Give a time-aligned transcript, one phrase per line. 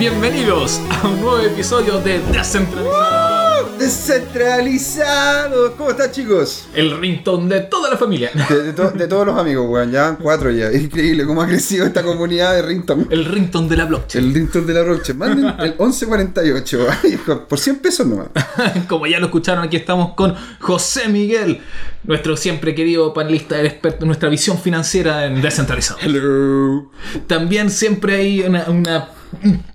[0.00, 3.68] Bienvenidos a un nuevo episodio de Descentralizado.
[3.78, 5.76] Descentralizado.
[5.76, 6.66] ¿Cómo están, chicos?
[6.74, 8.30] El ringtone de toda la familia.
[8.48, 9.92] De, de to- de todos los amigos, weón.
[9.92, 10.72] Ya cuatro ya.
[10.72, 13.06] Increíble cómo ha crecido esta comunidad de Rington.
[13.10, 14.24] El ringtone de la blockchain.
[14.24, 15.12] El Rington de la Roche.
[15.14, 16.86] Manden el 1148.
[17.04, 18.28] ay, Por 100 pesos nomás.
[18.88, 21.60] Como ya lo escucharon, aquí estamos con José Miguel,
[22.04, 26.00] nuestro siempre querido panelista, el experto en nuestra visión financiera en Descentralizado.
[26.02, 26.90] Hello.
[27.26, 29.19] También siempre hay una, una- un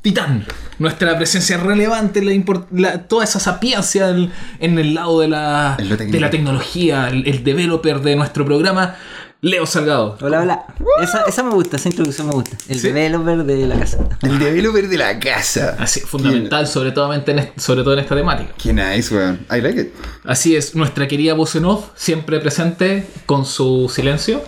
[0.01, 0.45] titán.
[0.79, 5.77] Nuestra presencia relevante, la import- la- toda esa sapiencia en, en el lado de la,
[5.77, 8.95] de la tecnología, el, el developer de nuestro programa,
[9.41, 10.17] Leo Salgado.
[10.21, 10.65] Hola, hola.
[11.03, 12.57] Esa, esa me gusta, esa introducción me gusta.
[12.67, 12.87] El ¿Sí?
[12.87, 13.99] developer de la casa.
[14.23, 15.75] El developer de la casa.
[15.77, 18.53] Así, fundamental, sobre todo, en, est- sobre todo en esta temática.
[18.57, 19.45] Qué nice, weón.
[19.55, 19.87] I like it.
[20.23, 24.41] Así es, nuestra querida voz en off, siempre presente con su silencio.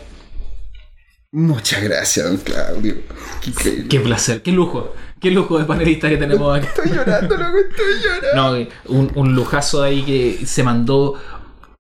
[1.34, 2.96] Muchas gracias, don Claudio.
[3.62, 3.86] Qué.
[3.88, 6.68] Qué placer, qué lujo, qué lujo de panelista que tenemos aquí.
[6.68, 7.58] Estoy llorando, loco.
[7.58, 8.66] Estoy llorando.
[8.66, 11.16] No, un, un lujazo ahí que se mandó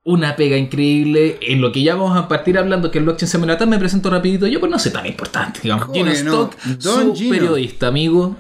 [0.07, 3.67] una pega increíble en lo que ya vamos a partir hablando que el blockchain semanal
[3.67, 6.13] me presento rapidito yo pues no sé tan importante digamos ¿Cómo Gino no?
[6.13, 7.29] Stock Don su Gino.
[7.31, 8.35] periodista amigo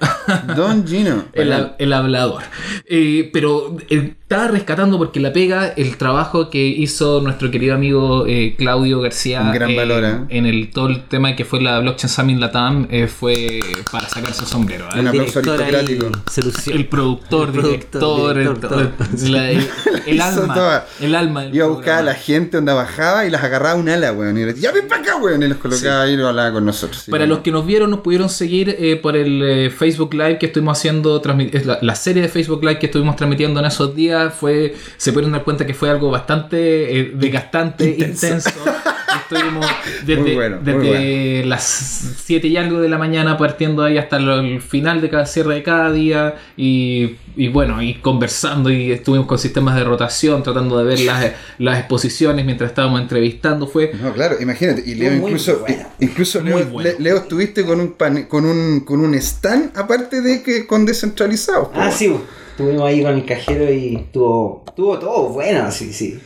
[0.55, 1.25] Don Gino.
[1.33, 2.43] el, el hablador
[2.85, 8.25] Eh, pero eh, estaba rescatando porque la pega el trabajo que hizo nuestro querido amigo
[8.27, 10.17] eh, Claudio García Un gran eh, valor, ¿eh?
[10.29, 13.59] en el todo el tema que fue la blockchain summit latam eh, fue
[13.91, 14.99] para sacarse el sombrero ¿eh?
[14.99, 16.71] Un aplauso Director ahí aristocrático.
[16.77, 19.29] el productor, El director, productor, el, director, todo.
[19.29, 19.67] la- el-
[20.07, 20.87] el hizo alma, toda.
[21.01, 21.45] el alma.
[21.57, 24.37] Iba a buscar a la gente donde bajaba y las agarraba un ala, weón.
[24.37, 25.41] Y le decía, ya ven para acá, weón.
[25.43, 27.05] Y los colocaba ahí y lo hablaba con nosotros.
[27.09, 30.47] Para los que nos vieron, nos pudieron seguir eh, por el eh, Facebook Live que
[30.47, 34.33] estuvimos haciendo, es la, la serie de Facebook Live que estuvimos transmitiendo en esos días,
[34.33, 38.27] fue se pudieron dar cuenta que fue algo bastante eh, desgastante, Intenso.
[38.27, 38.51] intenso.
[39.29, 39.65] Estuvimos
[40.05, 44.19] desde, Muy bueno, muy desde las 7 y algo de la mañana partiendo ahí hasta
[44.19, 48.91] lo- el final de cada cierre de cada día y, y bueno, y conversando y
[48.91, 53.67] estuvimos con sistemas de rotación tratando de ver las, las exposiciones mientras estábamos entrevistando.
[53.67, 54.83] Fue No, claro, imagínate.
[54.85, 55.83] Y Leo Muy incluso, bueno.
[55.99, 56.89] incluso Muy Leo, bueno.
[56.99, 61.69] Leo estuviste con un pan- con un con un stand aparte de que con descentralizados.
[61.73, 62.13] Ah, sí,
[62.51, 66.17] estuvimos ahí con el cajero y tuvo, tuvo todo bueno, sí, sí.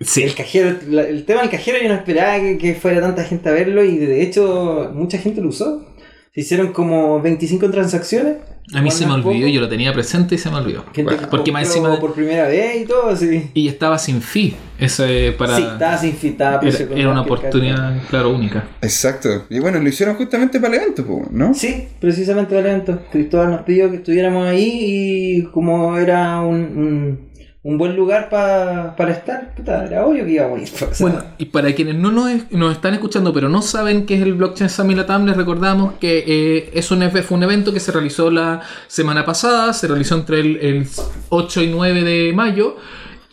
[0.00, 3.24] Sí, El cajero, la- el tema del cajero yo no esperaba que, que fuera tanta
[3.24, 5.86] gente a verlo y de hecho mucha gente lo usó.
[6.32, 8.36] Se hicieron como 25 transacciones.
[8.72, 9.46] A mí se me olvidó, poco.
[9.48, 10.84] yo lo tenía presente y se me olvidó.
[10.94, 11.98] Gente Porque más encima.
[11.98, 13.50] por primera vez y todo, sí.
[13.52, 14.54] Y estaba sin fee.
[14.78, 15.56] Ese para.
[15.56, 18.68] Sí, estaba sin fit, estaba era, era una oportunidad, claro, única.
[18.80, 19.46] Exacto.
[19.50, 21.52] Y bueno, lo hicieron justamente para el evento, ¿no?
[21.52, 23.02] Sí, precisamente para el evento.
[23.10, 27.29] Cristóbal nos pidió que estuviéramos ahí y como era un, un,
[27.62, 30.68] un buen lugar pa- para estar, puta, era obvio que íbamos a ir.
[30.90, 34.14] o sea, Bueno, y para quienes no nos, nos están escuchando pero no saben qué
[34.14, 37.80] es el Blockchain Summit Latam, les recordamos que eh, es un, fue un evento que
[37.80, 40.88] se realizó la semana pasada, se realizó entre el, el
[41.28, 42.76] 8 y 9 de mayo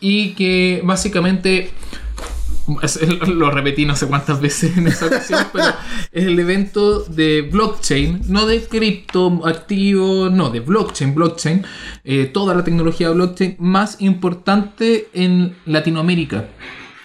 [0.00, 1.70] y que básicamente
[2.82, 5.66] es- lo repetí no sé cuántas veces en esa ocasión, pero
[6.12, 11.64] es el evento de blockchain, no de cripto activo, no, de blockchain, blockchain,
[12.04, 16.48] eh, toda la tecnología blockchain más importante en Latinoamérica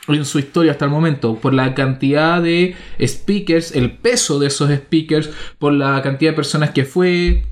[0.10, 4.70] en su historia hasta el momento, por la cantidad de speakers, el peso de esos
[4.70, 7.44] speakers, por la cantidad de personas que fue,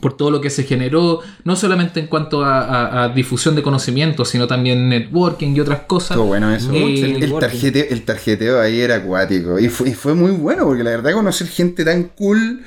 [0.00, 3.62] por todo lo que se generó, no solamente en cuanto a, a- a difusión de
[3.62, 6.16] conocimiento, sino también networking y otras cosas.
[6.16, 6.72] Todo bueno eso.
[6.72, 9.58] Eh, el, el tarjeteo, el tarjeteo ahí era acuático.
[9.58, 12.62] Y fue, y fue muy bueno, porque la verdad conocer gente tan cool.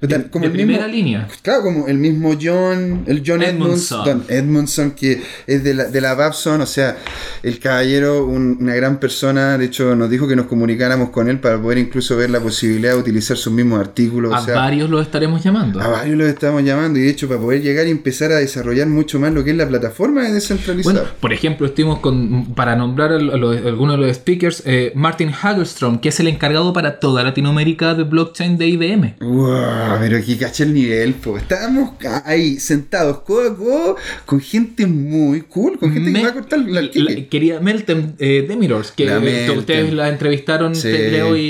[0.00, 1.28] Tan- como de el mismo- primera línea.
[1.42, 4.24] Claro, como el mismo John, el John Edmondson.
[4.28, 6.96] Edmondson, que es de la, de la Babson, o sea,
[7.42, 11.40] el caballero, un- una gran persona, de hecho nos dijo que nos comunicáramos con él
[11.40, 14.90] para poder incluso ver la posibilidad de utilizar sus mismos artículos, A o sea, varios
[14.90, 15.80] los estaremos llamando.
[15.80, 18.86] a varios los estamos llamando y de hecho para poder llegar y empezar a desarrollar
[18.88, 20.94] mucho más lo que es la plataforma de descentralizado.
[20.94, 25.98] Bueno, por ejemplo, estuvimos con, para nombrar a algunos de los speakers, eh, Martin Hagelstrom,
[26.00, 29.14] que es el encargado para toda Latinoamérica de blockchain de IBM.
[29.20, 31.36] Wow, pero aquí cacha el nivel, po.
[31.38, 31.90] Estábamos
[32.24, 36.34] ahí sentados codo a codo con gente muy cool, con gente Me- que va a
[36.34, 39.58] cortar la la- quería Meltem eh, Demirors, que La eh, Meltem.
[39.58, 40.88] ustedes la entrevistaron, Sí.
[40.92, 41.40] Leo y,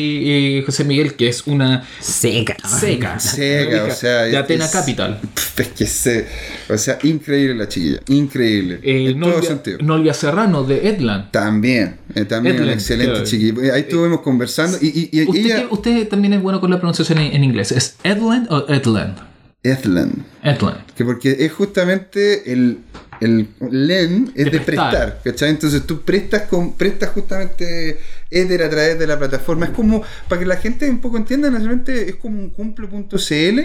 [0.58, 2.56] y José Miguel, que es una Seca.
[2.68, 3.18] seca.
[3.36, 5.20] Seca, o sea, De Atena es- Capital.
[5.56, 6.26] Es que se.
[6.68, 8.00] O sea, increíble la chiquilla.
[8.08, 8.80] Increíble.
[8.82, 9.78] Eh, en todo Nolvia, sentido.
[9.82, 11.30] Nolvia Serrano de Edland.
[11.30, 11.96] También.
[12.14, 13.26] eh, también una Edland, excelente claro.
[13.26, 13.74] chiquilla.
[13.74, 14.78] Ahí estuvimos conversando.
[14.80, 15.56] Y, y, y Usted, ella.
[15.56, 17.72] que- usted también es bueno con la pronunciación en, en inglés.
[17.72, 19.18] ¿Es Edland o Edland?
[19.62, 20.24] Edland.
[20.42, 20.86] Edland.
[20.94, 22.80] Que porque es justamente el.
[23.18, 24.90] El LEN es De de, prestar.
[24.90, 25.48] prestar, ¿cachai?
[25.48, 27.98] Entonces tú prestas con, prestas justamente
[28.30, 29.64] Ether a través de la plataforma.
[29.64, 33.60] Es como, para que la gente un poco entienda, es como un cumple.cl,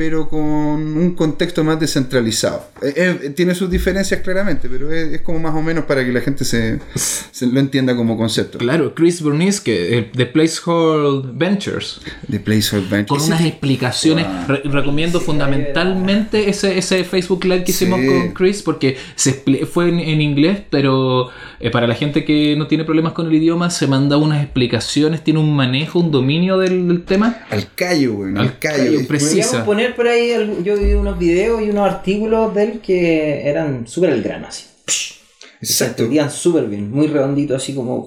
[0.00, 2.70] pero con un contexto más descentralizado.
[2.80, 6.10] Eh, eh, tiene sus diferencias claramente, pero es, es como más o menos para que
[6.10, 8.56] la gente se, se lo entienda como concepto.
[8.56, 12.00] Claro, Chris Berniske, eh, de Placehold Ventures,
[12.30, 13.18] The Placeholder Venture.
[13.18, 14.24] con unas explicaciones.
[14.48, 18.06] Re- recomiendo fundamentalmente ese, ese Facebook Live que hicimos Sí.
[18.06, 19.34] con Chris, porque se
[19.70, 21.28] fue en, en inglés, pero
[21.60, 25.22] eh, para la gente que no tiene problemas con el idioma, se manda unas explicaciones,
[25.22, 27.36] tiene un manejo, un dominio del, del tema.
[27.50, 28.30] Al callo, güey.
[28.32, 29.06] Al, Al callo.
[29.06, 29.62] preciso.
[29.64, 30.30] Podríamos poner por ahí,
[30.62, 34.64] yo vi unos videos y unos artículos de él que eran súper el grano, así.
[34.86, 35.19] Se
[35.62, 36.02] Exacto.
[36.04, 38.06] entendían súper bien, muy redondito, así como...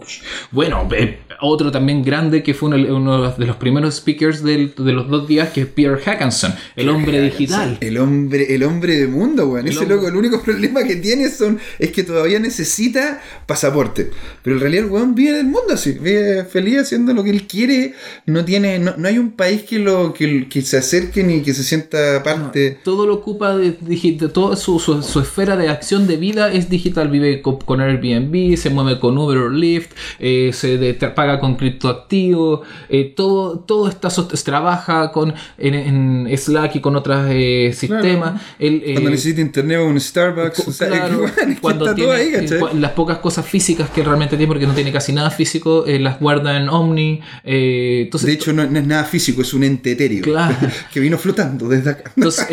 [0.52, 4.92] Bueno, eh, otro también grande que fue uno, uno de los primeros speakers del- de
[4.92, 7.78] los dos días, que es Pierre Hackinson, el hombre digital.
[7.80, 9.68] El hombre, el hombre de mundo, weón.
[9.68, 9.96] Ese hombre.
[9.98, 14.10] loco, el único problema que tiene son, es que todavía necesita pasaporte.
[14.42, 17.30] Pero en realidad el weón vive en el mundo así, vive feliz haciendo lo que
[17.30, 17.94] él quiere.
[18.26, 21.54] No tiene, no, no hay un país que lo, que, que se acerque ni que
[21.54, 22.80] se sienta parte.
[22.84, 26.68] Todo lo ocupa de digital, toda su, su- su esfera de acción de vida es
[26.70, 27.10] digital.
[27.10, 32.62] Vive con, Airbnb, se mueve con Uber o Lyft, eh, se de- paga con criptoactivos,
[32.90, 34.10] eh, todo, todo está
[34.44, 38.42] trabaja con en, en Slack y con otros eh, sistemas.
[38.60, 40.68] Eh, Cuando necesita internet o un Starbucks.
[40.68, 41.26] o sea, claro,
[41.62, 44.92] cuando está tiene, todo ahí, las pocas cosas físicas que realmente tiene, porque no tiene
[44.92, 47.22] casi nada físico, las guarda en Omni.
[47.44, 50.22] entonces, De hecho, no, no es nada físico, es un ente etéreo.
[50.24, 50.56] Claro.
[50.94, 52.12] que vino flotando desde acá.
[52.16, 52.48] Entonces,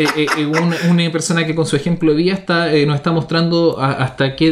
[0.47, 4.35] una, una persona que con su ejemplo de vida está, nos está mostrando a- hasta
[4.35, 4.49] qué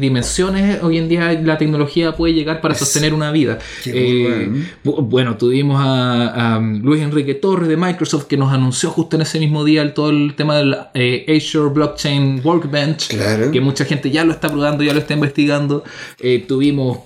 [0.00, 3.58] dimensiones hoy en día la tecnología puede llegar para sostener una vida.
[3.86, 4.64] Eh, bueno.
[4.84, 9.22] bu- bueno, tuvimos a, a Luis Enrique Torres de Microsoft que nos anunció justo en
[9.22, 13.50] ese mismo día el, todo el tema del eh, Azure Blockchain Workbench, Claro.
[13.50, 15.84] que mucha gente ya lo está probando, ya lo está investigando.
[16.20, 16.98] Eh, tuvimos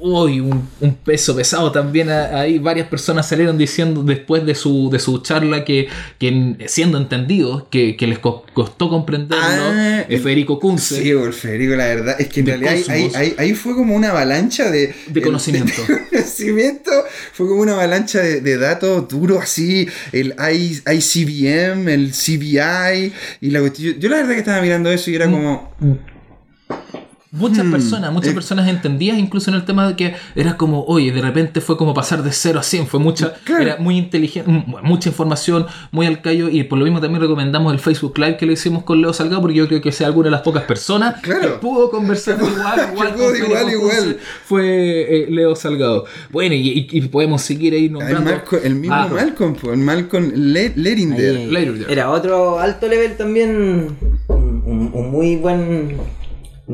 [0.00, 4.98] hoy un, un peso pesado también ahí, varias personas salieron diciendo después de su, de
[4.98, 5.88] su charla que,
[6.18, 11.02] que en- siendo entendidos, que, que les co- costó comprenderlo, Ah, Federico Kunze.
[11.02, 14.94] Sí, Federico, la verdad es que en De realidad ahí, fue como una avalancha de,
[15.08, 15.72] De conocimiento.
[15.88, 16.90] de conocimiento,
[17.32, 23.60] fue como una avalancha de, datos duros así, el I- ICBM, el CBI, y la.
[23.60, 26.11] Yo, yo la verdad que estaba mirando eso y era Mm.
[27.34, 28.34] Muchas Hmm, personas, muchas eh.
[28.34, 31.94] personas entendían incluso en el tema de que era como, oye, de repente fue como
[31.94, 33.62] pasar de 0 a 100, fue mucha, Claro.
[33.62, 34.50] era muy inteligente,
[34.82, 38.44] mucha información, muy al callo, y por lo mismo también recomendamos el Facebook Live que
[38.44, 41.22] le hicimos con Leo Salgado, porque yo creo que sea alguna de las pocas personas
[41.22, 41.40] Claro.
[41.40, 44.16] que pudo conversar igual, igual, pudo igual, igual.
[44.44, 46.04] Fue eh, Leo Salgado.
[46.30, 48.30] Bueno, y, y- y podemos seguir ahí El, nombrando.
[48.30, 51.36] Marco- el mismo Ah, Malcolm, el Malcolm Le- Lerinder.
[51.36, 51.86] Ahí, Later.
[51.90, 53.96] Era otro alto level también,
[54.28, 55.96] un, un- un muy buen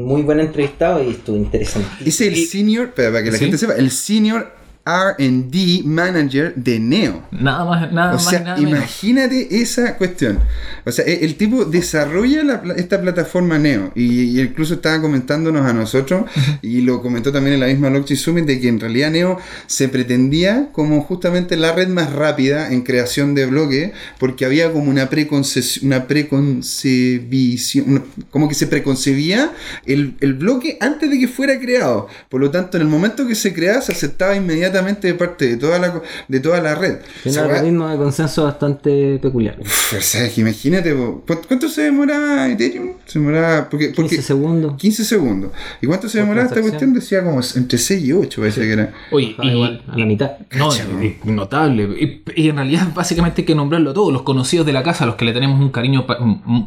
[0.05, 1.89] muy buen entrevistado y estuvo interesante.
[2.05, 3.45] Es el senior, para que la ¿Sí?
[3.45, 4.53] gente sepa, el senior
[4.89, 7.23] RD manager de Neo.
[7.31, 8.61] Nada más, nada O más, sea, menos.
[8.61, 10.39] imagínate esa cuestión.
[10.87, 15.67] O sea, e- el tipo desarrolla la esta plataforma Neo y, y incluso estaba comentándonos
[15.67, 16.25] a nosotros
[16.63, 19.89] y lo comentó también en la misma Blockchain Summit de que en realidad Neo se
[19.89, 25.11] pretendía como justamente la red más rápida en creación de bloques porque había como una
[25.11, 29.53] preconce- una preconcebición, como que se preconcebía
[29.87, 32.09] el, el bloque antes de que fuera creado.
[32.31, 35.57] Por lo tanto, en el momento que se creaba se aceptaba inmediatamente de parte de
[35.57, 36.99] toda la, de toda la red.
[37.23, 39.57] Tiene un algoritmo de consenso bastante peculiar.
[39.61, 42.93] Uf, o sea, que imagínate, po, ¿cu- ¿cuánto se demoraba Ethereum?
[43.07, 44.75] Se demoraba, porque, porque 15 segundos.
[44.77, 45.51] 15 segundos.
[45.81, 46.93] ¿Y cuánto se demoraba esta cuestión?
[46.95, 48.93] Decía como entre 6 y 8, parece que era.
[49.11, 50.31] Oye, Ah, y- igual, a la mitad.
[50.57, 51.85] No, Cacha, y notable.
[52.01, 54.11] Y, y en realidad, básicamente hay que nombrarlo todo.
[54.13, 56.07] Los conocidos de la casa, los que le tenemos un cariño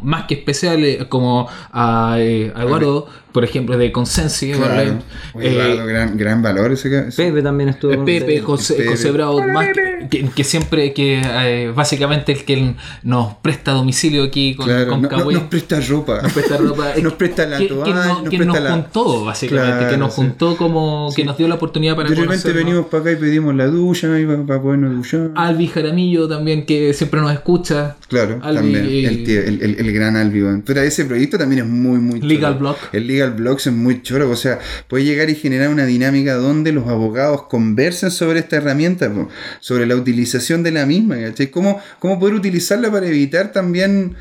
[0.03, 4.52] más que especial, eh, como a, eh, a Eduardo, por ejemplo, de Consensi.
[4.52, 5.00] Claro.
[5.40, 7.08] Eh, Eduardo, gran, gran valor ese.
[7.08, 8.04] ese- Pepe también estuvo.
[8.06, 8.40] Pepe.
[8.40, 8.90] José, Pepe.
[8.90, 9.68] José Bravo, más
[10.10, 15.01] que, que- siempre, que eh, básicamente el que nos presta domicilio aquí con, Claro, con
[15.03, 15.38] no- Kawaii.
[15.38, 16.22] nos presta ropa.
[16.22, 16.93] Nos presta ropa.
[17.01, 19.72] Nos presta la que, toalla, que no- nos que presta nos la- juntó, básicamente.
[19.77, 20.22] Claro, que nos sí.
[20.22, 21.10] juntó como.
[21.15, 24.20] que nos dio la oportunidad para De repente venimos para acá y pedimos la ducha
[24.20, 25.31] y para, para podernos duchar.
[25.36, 27.96] Albi Jaramillo también, que siempre nos escucha.
[28.08, 29.05] Claro, Albi, también.
[29.05, 30.41] El, tío- el, el- el gran Albi.
[30.65, 32.27] Pero ese proyecto también es muy, muy choro.
[32.27, 32.77] Legal Block.
[32.93, 34.29] El Legal Blocks es muy choro.
[34.29, 39.12] O sea, puede llegar y generar una dinámica donde los abogados conversen sobre esta herramienta,
[39.60, 41.19] sobre la utilización de la misma.
[41.19, 41.51] ¿cachai?
[41.51, 44.15] ¿Cómo, ¿Cómo poder utilizarla para evitar también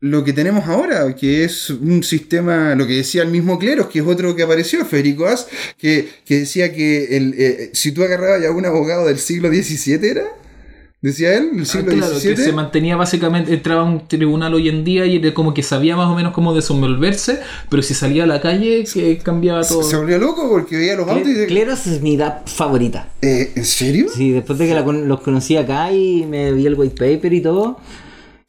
[0.00, 3.98] lo que tenemos ahora, que es un sistema, lo que decía el mismo Cleros, que
[3.98, 5.46] es otro que apareció, Federico As,
[5.76, 10.08] que, que decía que el, eh, si tú agarrabas a un abogado del siglo XVII,
[10.08, 10.39] ¿era?
[11.02, 14.68] Decía él, el Ah, siglo claro, que se mantenía básicamente, entraba a un tribunal hoy
[14.68, 17.40] en día y era como que sabía más o menos cómo desenvolverse,
[17.70, 19.82] pero si salía a la calle que cambiaba todo.
[19.82, 23.08] Se volvió loco porque veía los autos y Cleros es mi edad favorita.
[23.22, 24.08] eh, ¿En serio?
[24.14, 27.32] Sí, después de que la con- los conocí acá y me vi el white paper
[27.32, 27.78] y todo,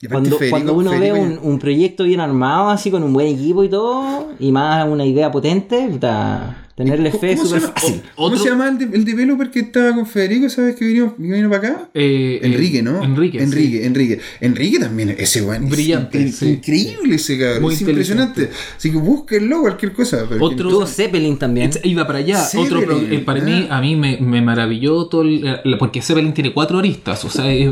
[0.03, 3.13] Y Cuando, Federico- cuando uno Federico ve un, un proyecto bien armado, así con un
[3.13, 7.55] buen equipo y todo, y más una idea potente, puta, tenerle fe es ¿Cómo se
[7.59, 8.01] súper llama- fácil.
[8.15, 10.49] ¿Cómo se llama el, de- el developer que estaba con Federico?
[10.49, 11.89] ¿Sabes que vino, que vino para acá?
[11.93, 13.03] Eh, eh, Enrique, ¿no?
[13.03, 13.37] Enrique.
[13.39, 13.43] sí.
[13.43, 14.19] Enrique, Enrique.
[14.41, 15.69] Enrique también, ese weón.
[15.69, 16.49] Brillante, sí.
[16.49, 17.61] Increíble ese cabrón.
[17.63, 18.49] Muy es impresionante.
[18.77, 20.25] Así que búsquenlo, cualquier cosa.
[20.39, 21.69] Otro- Tuvo Zeppelin también.
[21.69, 22.43] It's- Iba para allá.
[22.57, 23.45] Otro eh, para ah.
[23.45, 27.23] mí, a mí me, me maravilló todo el- porque Zeppelin tiene cuatro aristas.
[27.25, 27.69] O sea, es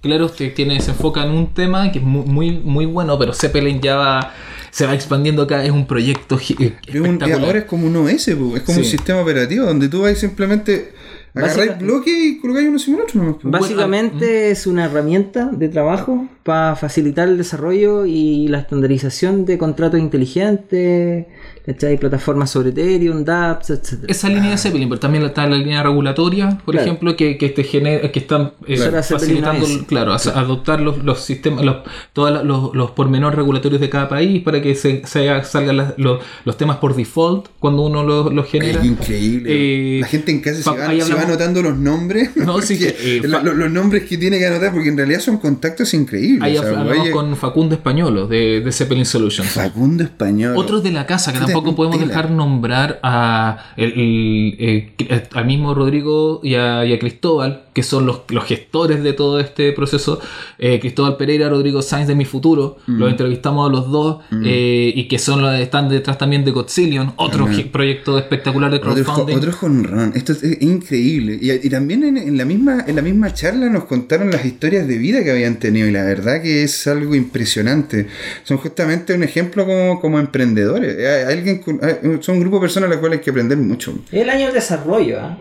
[0.00, 3.32] claro, usted tiene, se enfoca en un tema que es muy, muy, muy bueno, pero
[3.32, 4.34] Zeppelin ya va,
[4.70, 5.64] se va expandiendo acá.
[5.64, 7.40] Es un proyecto espectacular.
[7.44, 8.80] ahora es como un OS, po, es como Sí.
[8.80, 10.92] un sistema operativo donde tú vas simplemente
[11.34, 13.20] agarráis bloques y colocáis uno encima del otro.
[13.22, 13.50] nomás, po.
[13.50, 20.00] Básicamente es una herramienta de trabajo para facilitar el desarrollo y la estandarización de contratos
[20.00, 21.26] inteligentes,
[21.72, 21.98] ¿cachai?
[21.98, 24.04] plataformas sobre Ethereum, dApps, etc.
[24.08, 26.86] Esa línea de Zeppelin, pero también está la línea regulatoria, por Claro.
[26.86, 31.64] ejemplo, que, que te genera, que están eh, facilitando, claro, a- adoptar los, los sistemas,
[31.64, 31.76] los,
[32.12, 36.20] todos los, los pormenores regulatorios de cada país para que se, se salgan las- los,
[36.44, 38.80] los temas por default cuando uno los genera.
[38.80, 39.48] Es increíble.
[39.50, 42.30] Eh, la gente en casa se va, se anotando los nombres.
[42.48, 45.92] No, sí que, eh, los nombres que tiene que anotar, porque en realidad son contactos
[45.92, 46.42] increíbles.
[46.42, 49.50] Ahí o sea, hablamos con Facundo Españolo de, de Zeppelin Solutions.
[49.50, 50.54] Facundo Español.
[50.56, 52.08] Otros de la casa que Puta, tampoco podemos tela.
[52.08, 57.64] dejar nombrar a el- el, eh, eh, al mismo Rodrigo y a, y a Cristóbal,
[57.74, 60.20] que son los, los gestores de todo este proceso.
[60.58, 62.98] Eh, Cristóbal Pereira, Rodrigo Sainz de Mi Futuro, Mm.
[62.98, 67.12] los entrevistamos a los dos eh, y que son los están detrás también de Godzillion,
[67.16, 69.36] otro proyecto espectacular de Otro, crowdfunding.
[69.36, 70.12] otro jonrón.
[70.14, 71.38] Esto es, es increíble.
[71.40, 74.86] Y, y también en, en la misma, en la misma charla nos contaron las historias
[74.88, 75.86] de vida que habían tenido.
[75.88, 78.06] Y la verdad que es algo impresionante.
[78.44, 80.96] Son justamente un ejemplo como, como emprendedores.
[81.26, 83.58] Hay- alguien con- hay- son un grupo de personas a las cuales hay que aprender
[83.58, 83.94] mucho.
[84.12, 85.38] Es el año del desarrollo, ¿ah?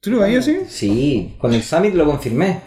[0.00, 0.58] ¿Tú lo veías así?
[0.68, 2.60] Sí, con el Summit lo confirmé.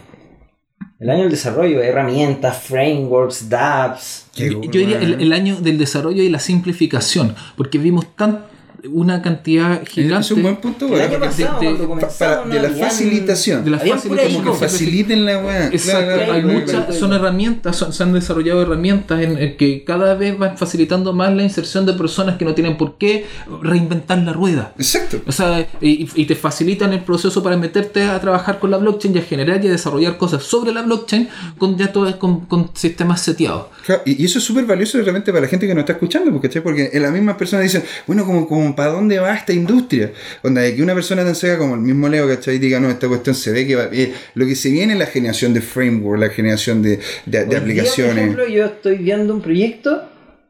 [0.99, 4.25] El año del desarrollo, herramientas, frameworks, dApps.
[4.35, 8.45] Yo diría el, el año del desarrollo y la simplificación, porque vimos tan
[8.91, 10.86] una cantidad gigante Es un buen punto.
[10.86, 13.63] El bueno, año porque pasado, de- para- la facilitación.
[13.65, 14.43] de la facilitación.
[14.43, 15.67] como que faciliten la weá.
[15.67, 19.57] Exacto, Claro, claro, hay claro, muchas, son herramientas, son- se han desarrollado herramientas en, en
[19.57, 23.25] que cada vez van facilitando más la inserción de personas que no tienen por qué
[23.62, 24.74] reinventar la rueda.
[24.77, 25.21] Exacto.
[25.27, 29.15] O sea, y, y te facilitan el proceso para meterte a trabajar con la blockchain
[29.15, 32.69] y a generar y a desarrollar cosas sobre la blockchain con ya todo, con, con
[32.74, 33.67] sistemas seteados.
[33.86, 35.93] Claro, y, y eso es súper valioso de repente para la gente que nos está
[35.93, 40.11] escuchando, porque, porque las mismas personas dicen, bueno, como, como ¿para dónde va esta industria?
[40.43, 42.57] Onda, de que una persona tan seca como el mismo Leo, ¿cachai?
[42.59, 45.05] Diga, no, esta cuestión se ve que va, eh, lo que se viene es la
[45.07, 48.17] generación de framework, la generación de, de- de Hoy día, por aplicaciones.
[48.17, 50.03] ejemplo, yo estoy viendo un proyecto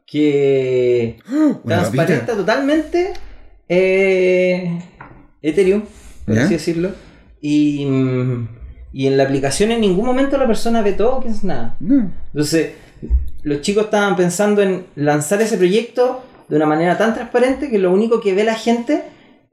[0.06, 1.18] que
[1.66, 3.12] transparenta totalmente
[3.68, 4.78] eh,
[5.42, 5.82] Ethereum,
[6.26, 6.44] por ¿Ya?
[6.44, 6.90] así decirlo.
[7.40, 8.48] Y, mm,
[8.92, 11.76] y en la aplicación en ningún momento la persona ve tokens, nada.
[11.80, 12.10] No.
[12.32, 12.70] Entonces,
[13.42, 17.92] los chicos estaban pensando en lanzar ese proyecto de una manera tan transparente que lo
[17.92, 19.04] único que ve la gente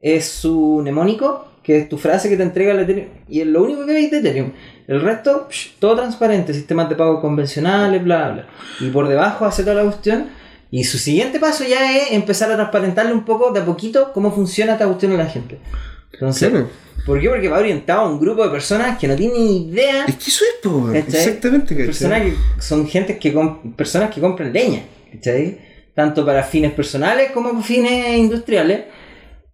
[0.02, 3.64] es su mnemónico, que es tu frase que te entrega el Ethereum, y es lo
[3.64, 4.52] único que veis de Ethereum.
[4.88, 8.48] El resto, psh, todo transparente, sistemas de pago convencionales, bla, bla.
[8.80, 10.28] Y por debajo hace toda la cuestión.
[10.72, 14.32] Y su siguiente paso ya es empezar a transparentarle un poco, de a poquito, cómo
[14.34, 15.60] funciona esta cuestión a la gente.
[16.14, 16.70] Entonces, Claro.
[17.06, 17.30] ¿por qué?
[17.30, 20.44] Porque va orientado a un grupo de personas que no tienen idea Es que eso
[20.46, 21.00] es, po, ¿Cachai?
[21.02, 21.76] exactamente.
[21.76, 23.34] Personas que son gente que
[23.76, 24.82] personas que compran leña,
[25.14, 25.58] ¿cachai?
[25.98, 28.82] Tanto para fines personales como fines industriales.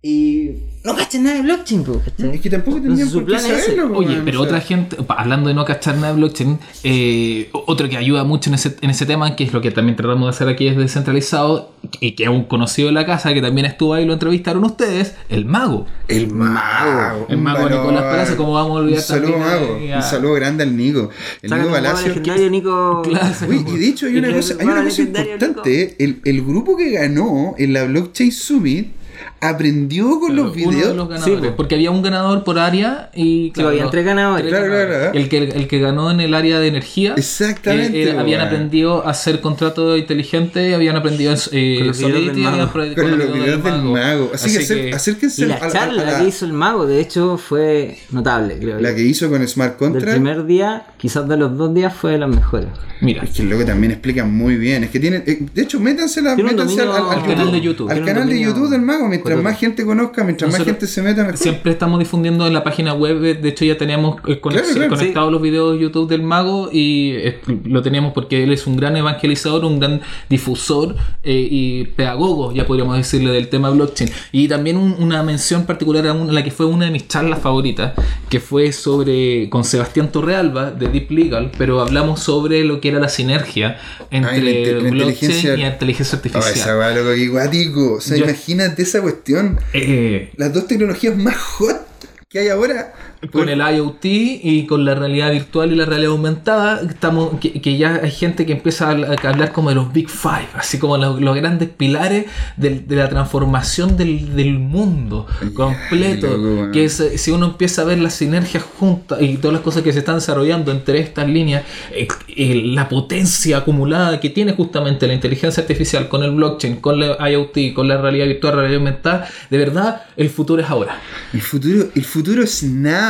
[0.01, 0.51] Y
[0.83, 2.35] no cachen nada de blockchain, po, ¿cachai?
[2.35, 3.61] Es que tampoco tendrían por qué plan es ese.
[3.61, 4.49] saberlo, po, Oye, weón, pero o sea.
[4.49, 8.55] otra gente, hablando de no cachar nada de blockchain, eh, otro que ayuda mucho en
[8.55, 11.71] ese, en ese tema, que es lo que también tratamos de hacer aquí es descentralizado,
[11.99, 14.63] y que es un conocido de la casa, que también estuvo ahí y lo entrevistaron
[14.65, 15.85] ustedes, el mago.
[16.07, 17.27] El mago.
[17.29, 17.79] El mago valor.
[17.79, 19.93] Nicolás Palacio, ¿cómo vamos a olvidar Un saludo, también a- mago.
[19.93, 21.09] a- Un saludo grande al Nico.
[21.41, 22.07] El Nico Palacio.
[22.09, 23.01] legendario, Nico.
[23.03, 23.35] Claro.
[23.47, 25.95] Uy, y de hecho hay una cosa, hay una cosa importante.
[26.03, 28.91] El, el grupo que ganó en la Blockchain Summit
[29.41, 30.95] aprendió con los Uno de videos.
[30.95, 31.55] los ganadores, Sí, po.
[31.55, 34.47] porque había un ganador por área y Sí, habían los- tres ganadores.
[34.47, 35.13] Claro, claro, claro.
[35.13, 39.05] El que, el que ganó en el área de energía Exactamente, eh, eh, habían aprendido
[39.05, 42.71] a hacer contratos inteligentes habían aprendido eh, Con los videos Solidity, del mago.
[42.95, 44.31] Con los videos del mago.
[44.33, 46.99] Así, que, acer- acérquense Y la a, charla a la, que hizo el mago, de
[47.01, 48.95] hecho, fue notable, creo la yo.
[48.95, 50.11] que hizo con Smart Contract.
[50.11, 52.67] primer día, quizás de los dos días, fue de las mejores.
[53.01, 54.83] mira Es que el loco también explica muy bien.
[54.85, 55.23] Es que tiene.
[55.25, 57.89] eh, de hecho, métanse, la, al, al- al dominio- Al canal de YouTube.
[57.91, 59.02] Al canal de YouTube del mago.
[59.07, 61.37] Mientras más gente conozca, mientras más gente se meta, mejor.
[61.37, 64.89] Siempre estamos difundiendo en la página web, de hecho ya teníamos eh, conex- Claro, claro,
[64.89, 68.75] conectados los videos de YouTube del mago y eh, lo teníamos porque él es un
[68.77, 74.09] gran evangelizador, un gran difusor eh, y pedagogo, ya podríamos decirle, del tema blockchain.
[74.31, 77.39] Y también un- una mención particular a una- la que fue una de mis charlas
[77.39, 77.93] favoritas,
[78.29, 82.99] que fue sobre con Sebastián Torrealba de Deep Legal, pero hablamos sobre lo que era
[82.99, 83.77] la sinergia
[84.11, 84.41] entre Ah, la
[84.83, 86.53] la blockchain inteligencia- y la inteligencia Oh, artificial.
[86.55, 87.93] esa weá, loco, que guático.
[87.95, 89.59] O sea, Yo- imagínate esa cuestión.
[89.73, 91.87] Eh, Las dos tecnologías más hot
[92.29, 92.93] que hay ahora.
[93.31, 97.77] Con el IoT y con la realidad virtual y la realidad aumentada, estamos que, que
[97.77, 100.97] ya hay gente que empieza a a hablar como de los Big Five, así como
[100.97, 102.25] los, los grandes pilares
[102.57, 106.27] del- de la transformación del, del mundo completo.
[106.27, 106.71] loco, weón.
[106.71, 109.93] que es, si uno empieza a ver las sinergias juntas y todas las cosas que
[109.93, 115.13] se están desarrollando entre estas líneas, eh, eh, la potencia acumulada que tiene justamente la
[115.13, 119.57] inteligencia artificial con el blockchain, con la IoT, con la realidad virtual, realidad aumentada, de
[119.57, 120.99] verdad el futuro es ahora.
[121.33, 122.63] El futuro, el futuro es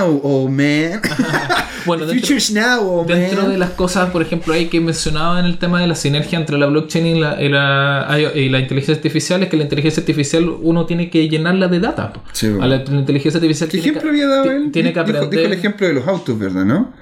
[0.08, 1.02] now, oh man.
[1.86, 3.52] Bueno, dentro- future is now, oh Dentro man.
[3.52, 6.58] de las cosas, por ejemplo, ahí que mencionaba en el tema de la sinergia entre
[6.58, 10.50] la blockchain y la, y la, y la inteligencia artificial, es que la inteligencia artificial
[10.62, 12.14] uno tiene que llenarla de data.
[12.32, 12.64] Sí, bueno.
[12.64, 14.72] A la, la inteligencia artificial ¿Qué tiene ejemplo que, había dado él?
[14.72, 15.46] tiene que Dijo- dijo, aprender.
[15.48, 16.64] el ejemplo de los autos, ¿verdad?
[16.64, 16.94] ¿No?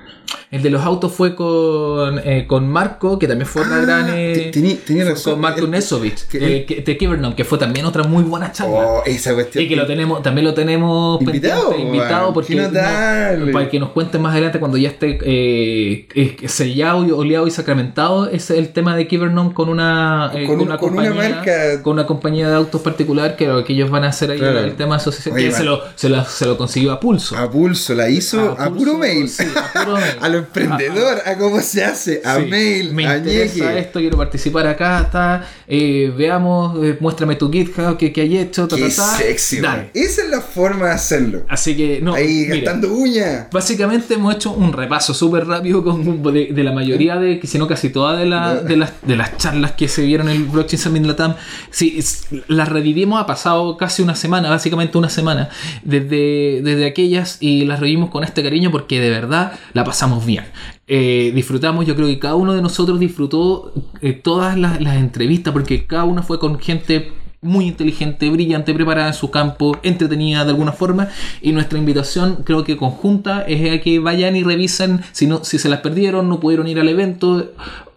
[0.51, 4.05] El de los autos fue con, eh, con Marco, que también fue una Ah, gran.
[4.09, 5.33] eh, tení- razón.
[5.33, 6.39] Con Marco Nesovich, que-
[6.85, 8.75] de, Kivernon, que fue también otra muy buena charla.
[8.79, 9.63] Oh, esa cuestión.
[9.63, 13.89] Y que lo tenemos, también lo tenemos Invitado, pendiente, invitado porque no- para que nos
[13.91, 18.69] cuente más adelante cuando ya esté eh, eh, sellado, y oleado y sacramentado es el
[18.73, 21.81] tema de Kivernon con una eh, Con un- con una marca.
[21.81, 24.59] con una compañía de autos particular que lo que ellos van a hacer ahí Claro.
[24.59, 25.59] el tema de asociación Oye, que man.
[25.59, 27.37] se lo, se, lo, se lo consiguió a pulso.
[27.37, 29.29] A pulso, la hizo a, pulso, puro mail.
[29.29, 30.11] sí, a puro mail.
[30.21, 34.17] a lo emprendedor, a, cómo se hace, a Sí, mail, me a interesa esto, quiero
[34.17, 38.89] participar acá, está, eh, veamos, eh, muéstrame tu GitHub, que, que hay hecho, ta, Qué
[38.89, 39.17] ta, ta.
[39.17, 39.57] sexy.
[39.93, 41.43] Esa es la forma de hacerlo.
[41.49, 43.47] Así que, no, Ahí mira, gastando uña.
[43.51, 47.67] Básicamente hemos hecho un repaso súper rápido con, de, de la mayoría de, si no
[47.67, 50.79] casi todas de, la- de, las, de las charlas que se vieron en el Blockchain
[50.81, 51.35] Summit Latam.
[51.69, 55.49] Sí, es- las revivimos, ha pasado casi una semana, básicamente una semana,
[55.83, 60.45] desde, desde aquellas y las revivimos con este cariño porque de verdad la pasamos bien.
[60.87, 65.85] Eh, disfrutamos, yo creo que cada uno de nosotros disfrutó eh, todas las, entrevistas porque
[65.85, 70.73] cada una fue con gente muy inteligente, brillante, preparada en su campo, entretenida de alguna
[70.73, 71.09] forma.
[71.41, 75.57] Y nuestra invitación, creo que conjunta, es a que vayan y revisen, si, no, si
[75.57, 77.51] se las perdieron, no pudieron ir al evento,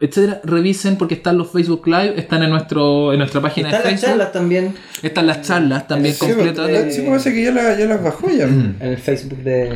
[0.05, 3.90] etcétera, revisen porque están los Facebook Live, están en nuestro en nuestra página Están de
[3.90, 4.11] las Facebook.
[4.19, 6.69] charlas también Están las charlas también Sí, completas.
[6.71, 8.47] porque- sí, pasa que ya, la- ya las bajó ya.
[8.47, 8.77] Mm.
[8.81, 9.73] en el Facebook de.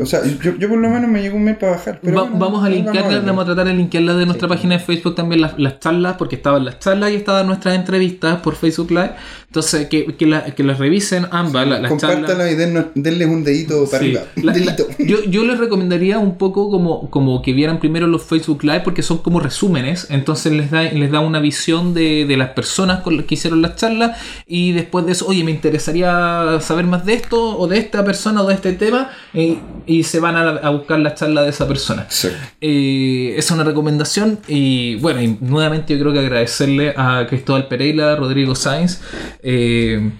[0.00, 2.00] O sea, yo, yo por lo menos me llegó un mail para bajar.
[2.02, 3.22] Pero Va- bueno, vamos a verlo.
[3.26, 6.36] vamos a tratar de linkearla de nuestra página de Facebook también las, las charlas, porque
[6.36, 9.10] estaban las charlas y estaban nuestras entrevistas por Facebook Live.
[9.46, 12.16] Entonces, que, que, la- que las revisen ambas, la- las charlas.
[12.20, 14.16] Compártala y dennos- denles un dedito para Sí.
[14.16, 14.22] arriba.
[14.42, 14.86] La- dedito.
[14.98, 19.02] yo, yo les recomendaría un poco como, como que vieran primero los Facebook Live porque
[19.02, 23.16] son como resúmenes, entonces les da, les da una visión de, de las personas con
[23.16, 27.14] las que hicieron las charlas y después de eso, oye, me interesaría saber más de
[27.14, 30.70] esto o de esta persona o de este tema y, y se van a, a
[30.70, 32.02] buscar la charla de esa persona.
[32.02, 32.38] Exacto.
[32.60, 38.16] Eh, es una recomendación y bueno, y nuevamente yo creo que agradecerle a Cristóbal Pereira,
[38.16, 39.00] Rodrigo Sainz,
[39.42, 40.10] eh,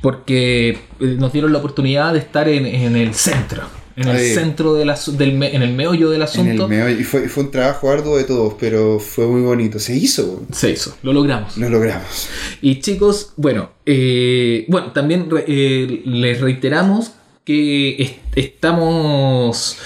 [0.00, 3.62] porque eh, nos dieron la oportunidad de estar en, en el centro,
[3.96, 4.34] en el Ahí.
[4.34, 6.64] centro del, asu- del me- en el meollo del En asunto.
[6.64, 7.00] el meollo.
[7.00, 9.78] Y fue, fue un trabajo arduo de todos, pero fue muy bonito.
[9.78, 10.42] Se hizo.
[10.52, 11.56] Se hizo, lo logramos.
[11.56, 12.28] lo logramos.
[12.60, 17.12] Y chicos, bueno, eh, bueno, también eh, les reiteramos
[17.44, 19.78] que est- estamos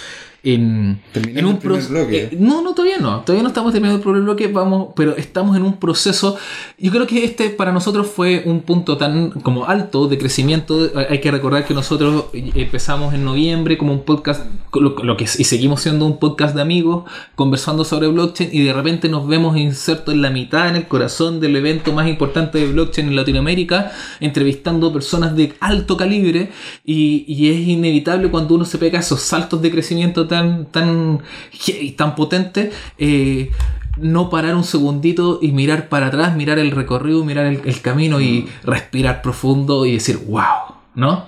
[0.42, 1.00] en,
[1.44, 1.90] un proceso.
[1.90, 2.30] bloque.
[2.38, 3.20] no, no, todavía no.
[3.20, 6.38] Todavía no estamos terminando el primer bloque, vamos, pero estamos en un proceso.
[6.78, 10.90] Yo creo que este para nosotros fue un punto tan como alto de crecimiento.
[11.08, 15.44] Hay que recordar que nosotros empezamos en noviembre como un podcast, lo, lo que y
[15.44, 20.14] seguimos siendo un podcast de amigos conversando sobre blockchain y de repente nos vemos insertos
[20.14, 24.90] en la mitad, en el corazón del evento más importante de blockchain en Latinoamérica, entrevistando
[24.92, 26.50] personas de alto calibre
[26.84, 31.92] y, y es inevitable cuando uno se pega esos saltos de crecimiento tan, tan, heavy,
[31.92, 32.72] tan potentes.
[32.96, 33.50] eh,
[33.98, 38.20] no parar un segundito y mirar para atrás, mirar el recorrido, mirar el, el camino
[38.20, 41.26] y respirar profundo y decir, wow, ¿no?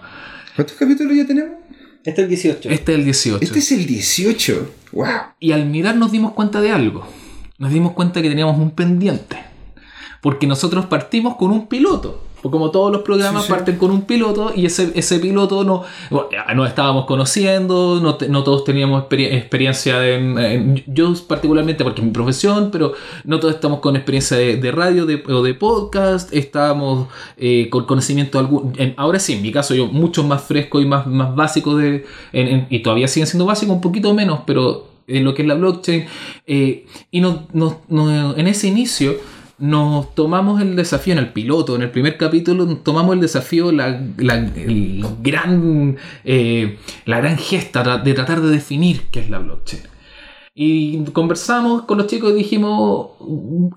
[0.56, 1.52] ¿Cuántos capítulos ya tenemos?
[2.04, 2.70] Este es el 18.
[2.70, 3.44] Este es el 18.
[3.44, 4.70] Este es el 18.
[4.92, 5.06] ¡Wow!
[5.38, 7.06] Y al mirar nos dimos cuenta de algo.
[7.58, 9.36] Nos dimos cuenta que teníamos un pendiente.
[10.20, 12.24] Porque nosotros partimos con un piloto.
[12.50, 13.52] Como todos los programas Sí, sí.
[13.52, 18.28] parten con un piloto y ese, ese piloto no, bueno, nos estábamos conociendo, no, te-
[18.28, 22.92] no todos teníamos experi- experiencia en, en- yo particularmente porque es mi profesión, pero
[23.24, 27.84] no todos estamos con experiencia de, de radio de- o de podcast, estábamos eh, con
[27.86, 31.34] conocimiento algún, en- ahora sí, en mi caso yo mucho más fresco y más, más
[31.34, 35.42] básico de, en- y todavía siguen siendo básicos un poquito menos, pero en lo que
[35.42, 36.06] es la blockchain
[36.46, 39.14] eh, y nos- nos- nos- en ese inicio
[39.62, 44.02] nos tomamos el desafío en el piloto, en el primer capítulo, tomamos el desafío, la,
[44.18, 44.50] la-
[45.22, 49.82] gran, eh, la gran gesta de tratar de definir qué es la blockchain.
[50.54, 53.10] Y conversamos con los chicos y dijimos,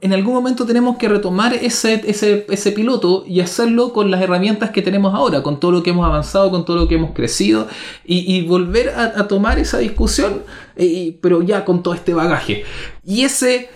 [0.01, 4.71] en algún momento tenemos que retomar ese, ese, ese piloto y hacerlo con las herramientas
[4.71, 7.67] que tenemos ahora, con todo lo que hemos avanzado, con todo lo que hemos crecido,
[8.03, 10.41] y, volver a, a tomar esa discusión,
[10.75, 12.63] eh, pero ya con todo este bagaje.
[13.05, 13.69] Y ese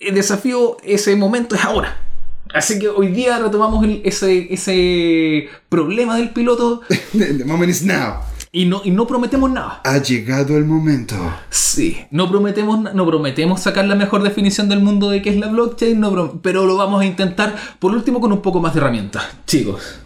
[0.00, 1.96] el desafío, ese momento es ahora.
[2.54, 6.80] Así que hoy día retomamos el- ese, ese problema del piloto
[7.12, 8.14] The moment is now.
[8.52, 9.82] y no, y no prometemos nada.
[9.84, 11.14] Ha llegado el momento.
[11.50, 15.48] Sí, no prometemos, no prometemos sacar la mejor definición del mundo de qué es la
[15.48, 19.24] blockchain, no pero lo vamos a intentar por último con un poco más de herramientas.
[19.46, 20.00] Chicos.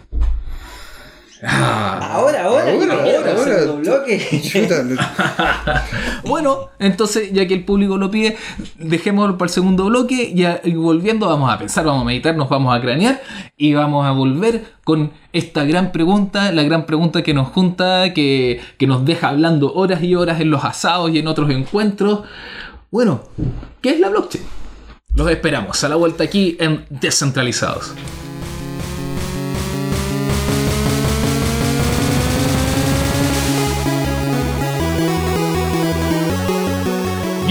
[1.44, 4.20] Ah, Ahora, ahora, Ahora, ahora, bloque.
[6.24, 8.36] Bueno, entonces ya que el público lo pide,
[8.78, 12.36] dejémoslo para el segundo bloque y, a- y volviendo vamos a pensar, vamos a meditar,
[12.36, 13.20] nos vamos a cranear
[13.56, 18.60] y vamos a volver con esta gran pregunta, la gran pregunta que nos junta, que,
[18.78, 22.20] que nos deja hablando horas y horas en los asados y en otros encuentros.
[22.90, 23.22] Bueno,
[23.80, 24.44] ¿qué es la blockchain?
[25.14, 27.92] Los esperamos a la vuelta aquí en Descentralizados.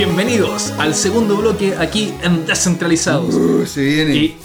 [0.03, 3.35] Bienvenidos al segundo bloque aquí en Descentralizados.
[3.35, 4.15] Uh, se viene.
[4.15, 4.35] Y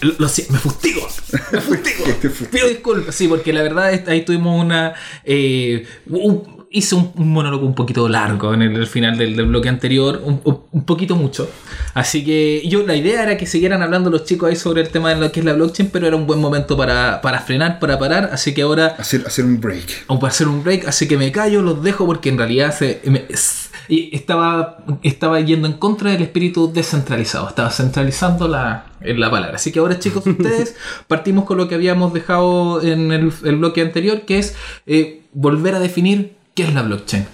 [0.00, 1.06] lo, lo me fustigo.
[1.52, 2.04] Me fustigo.
[2.18, 2.50] Te fustigo.
[2.50, 4.94] Pido disculpas, sí, porque la verdad ahí tuvimos una.
[5.22, 9.44] eh, un- hice un, un monólogo un poquito largo en el, el final del, del
[9.48, 10.40] bloque anterior, un,
[10.72, 11.46] un- poquito mucho.
[11.92, 15.10] Así que yo la idea era que siguieran hablando los chicos ahí sobre el tema
[15.10, 17.98] de lo que es la blockchain, pero era un buen momento para, para frenar, para
[17.98, 18.30] parar.
[18.32, 20.04] Así que ahora Hacer, hacer un break.
[20.06, 23.02] o para hacer un break, así que me callo, los dejo porque en realidad se,
[23.04, 29.20] me- s- y estaba, estaba yendo en contra del espíritu descentralizado, estaba centralizando la, en
[29.20, 29.56] la palabra.
[29.56, 30.76] Así que ahora chicos, ustedes
[31.08, 34.54] partimos con lo que habíamos dejado en el, el bloque anterior, que es
[34.86, 37.26] eh, volver a definir qué es la blockchain.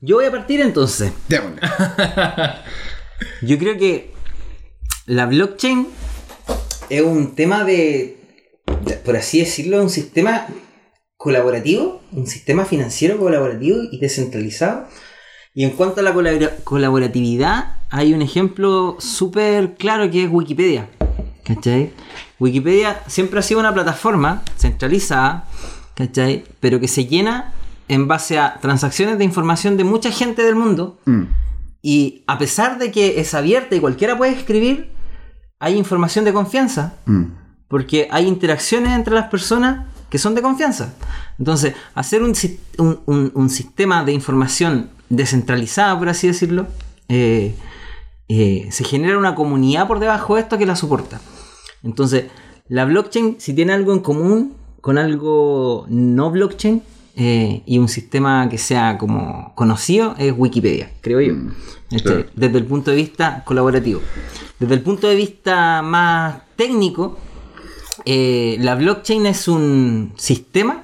[0.00, 1.12] Yo voy a partir entonces.
[1.28, 1.60] Démosle.
[3.42, 4.12] Yo creo que
[5.06, 5.86] la blockchain
[6.90, 8.18] es un tema de,
[8.84, 10.46] de- por así decirlo, un sistema
[11.24, 14.86] colaborativo, un sistema financiero colaborativo y descentralizado.
[15.54, 20.90] Y en cuanto a la colabora- colaboratividad, hay un ejemplo súper claro que es Wikipedia.
[21.42, 21.92] ¿Cachai?
[22.38, 25.48] Wikipedia siempre ha sido una plataforma centralizada,
[25.94, 26.44] ¿cachai?
[26.60, 27.54] Pero que se llena
[27.88, 30.98] en base a transacciones de información de mucha gente del mundo.
[31.06, 31.22] Mm.
[31.80, 34.90] Y a pesar de que es abierta y cualquiera puede escribir,
[35.58, 36.96] hay información de confianza.
[37.06, 37.24] Mm.
[37.68, 40.94] Porque hay interacciones entre las personas que son de confianza.
[41.40, 42.34] Entonces, hacer un,
[42.78, 46.68] un- un- un sistema de información descentralizada, por así decirlo,
[47.08, 47.56] eh,
[48.28, 51.20] eh, se genera una comunidad por debajo de esto que la soporta.
[51.82, 52.26] Entonces,
[52.68, 56.80] la blockchain, si tiene algo en común con algo no blockchain
[57.16, 61.34] eh, y un sistema que sea como conocido, es Wikipedia, creo yo.
[61.90, 62.26] Este, claro.
[62.36, 64.00] Desde el punto de vista colaborativo.
[64.60, 67.18] Desde el punto de vista más técnico,
[68.06, 70.82] eh, la blockchain es un sistema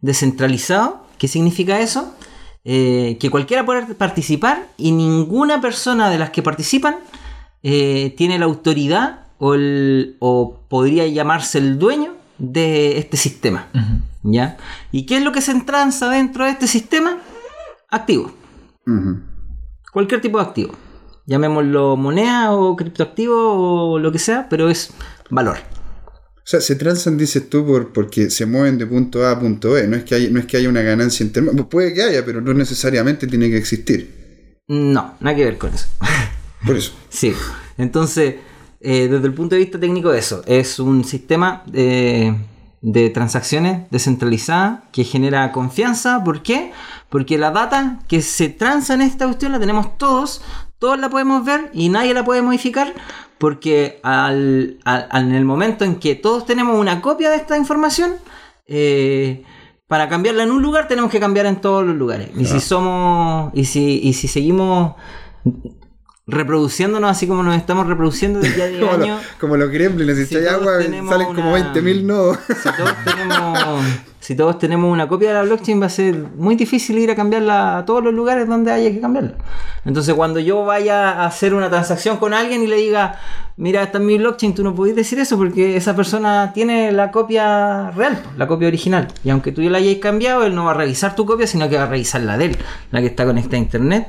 [0.00, 1.06] descentralizado.
[1.18, 2.14] ¿Qué significa eso?
[2.64, 6.96] Eh, que cualquiera puede participar y ninguna persona de las que participan
[7.62, 13.68] eh, tiene la autoridad o, el- o podría llamarse el dueño de este sistema.
[14.22, 14.56] ¿Ya?
[14.92, 17.18] ¿Y qué es lo que se tranza dentro de este sistema?
[17.90, 18.32] Activos.
[18.86, 19.20] Ujú.
[19.92, 20.72] Cualquier tipo de activo.
[21.26, 24.92] Llamémoslo moneda o criptoactivo o lo que sea, pero es
[25.30, 25.58] valor.
[26.44, 29.70] O sea, se transan, dices tú, por, porque se mueven de punto A a punto
[29.70, 29.88] B.
[29.88, 31.64] No es que, hay, no es que haya una ganancia intermedia.
[31.66, 34.58] Puede que haya, pero no necesariamente tiene que existir.
[34.68, 35.86] No, nada que ver con eso.
[36.66, 36.92] Por eso.
[37.08, 37.32] Sí,
[37.78, 38.34] entonces,
[38.80, 42.34] eh, desde el punto de vista técnico, eso es un sistema de,
[42.82, 46.22] de transacciones descentralizada que genera confianza.
[46.24, 46.72] ¿Por qué?
[47.08, 50.42] Porque la data que se transa en esta cuestión la tenemos todos,
[50.78, 52.92] todos la podemos ver y nadie la puede modificar.
[53.44, 57.58] Porque al, al- al- en el momento en que todos tenemos una copia de esta
[57.58, 58.12] información,
[58.66, 59.42] eh,
[59.86, 62.30] para cambiarla en un lugar tenemos que cambiar en todos los lugares.
[62.38, 64.94] Y si somos, y si, y si seguimos
[66.26, 70.26] reproduciéndonos así como nos estamos reproduciendo desde ya 10 Como, lo- como los gremlins, si
[70.26, 72.38] Si agua salen como una- 20.000 nodos.
[72.46, 73.58] Si todos, tenemos,
[74.20, 77.14] si todos tenemos una copia de la blockchain, va a ser muy difícil ir a
[77.14, 79.34] cambiarla a todos los lugares donde haya que cambiarla.
[79.84, 83.18] Entonces, cuando yo vaya a hacer una transacción con alguien y le diga,
[83.58, 87.10] mira, esta es mi blockchain, tú no podés decir eso porque esa persona tiene la
[87.10, 89.08] copia real, la copia original.
[89.24, 91.76] Y aunque tú la hayas cambiado, él no va a revisar tu copia, sino que
[91.76, 92.56] va a revisar la de él,
[92.92, 94.08] la que está conectada a internet.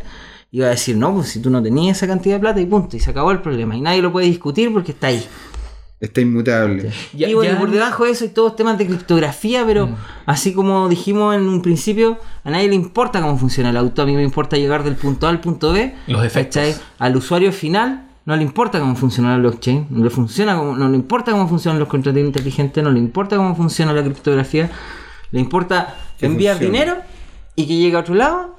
[0.52, 2.66] Y va a decir, no, pues si tú no tenías esa cantidad de plata y
[2.66, 3.76] punto, y se acabó el problema.
[3.76, 5.26] Y nadie lo puede discutir porque está ahí.
[6.00, 6.92] Está inmutable.
[7.14, 9.96] Ya- y bueno, ya- por debajo de eso hay todos temas de criptografía, pero Mm.
[10.28, 14.06] así como dijimos en un principio, a nadie le importa cómo funciona el auto, a
[14.06, 15.96] mí me importa llegar del punto A al punto B.
[16.08, 16.56] Los efectos.
[16.64, 16.76] ¿cachai?
[17.00, 20.90] Al usuario final no le importa cómo funciona la blockchain, no le, funciona como- no
[20.90, 24.70] le importa cómo funcionan los contratos inteligentes, no le importa cómo funciona la criptografía,
[25.32, 26.98] le importa enviar dinero
[27.56, 28.55] y que llegue a otro lado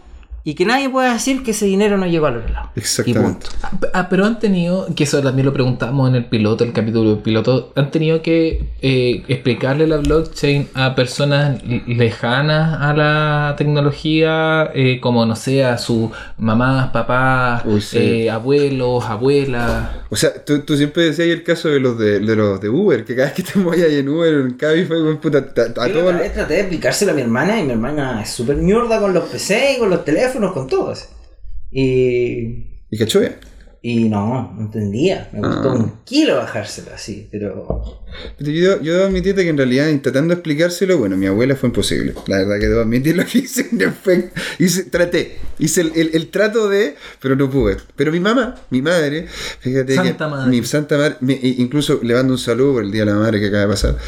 [0.46, 2.70] y que nadie pueda decir que ese dinero no llegó al otro lado.
[2.76, 3.48] Exactamente.
[3.48, 3.88] punto.
[3.92, 7.18] Ah, pero han tenido, que eso también lo preguntamos en el piloto, el capítulo del
[7.18, 15.00] piloto, han tenido que eh, explicarle la blockchain a personas lejanas a la tecnología, eh,
[15.00, 17.98] como no sé, a sus mamás, papás, Uy, sí.
[17.98, 19.90] eh, abuelos, abuelas.
[20.10, 23.04] O sea, tú, tú siempre decías el caso de los de, de los de Uber,
[23.04, 25.88] que cada vez que te mueves ahí en Uber en Cabify, weón, puta, a, a
[25.88, 29.24] Yo traté de explicárselo a mi hermana y mi hermana es súper ñorda con los
[29.24, 30.90] PC y con los teléfonos, con todo.
[30.90, 31.06] así.
[31.70, 33.36] Y, Y cachó bien.
[33.82, 35.28] y no, no entendía.
[35.32, 35.74] Me costó Ah.
[35.74, 38.02] un kilo bajárselo así, pero...
[38.38, 42.14] Pero Yo, yo debo admitirte que en realidad, intentando explicárselo, bueno, mi abuela fue imposible.
[42.26, 44.40] La verdad que debo admitir lo que hice en efecto.
[44.58, 47.76] Hice, traté, hice el, el- el trato de, pero no pude.
[47.94, 49.26] Pero mi mamá, mi madre,
[49.60, 50.50] fíjate Santa que madre.
[50.50, 53.38] mi santa madre, me- incluso le mando un saludo por el Día de la Madre
[53.38, 53.98] que acaba de pasar,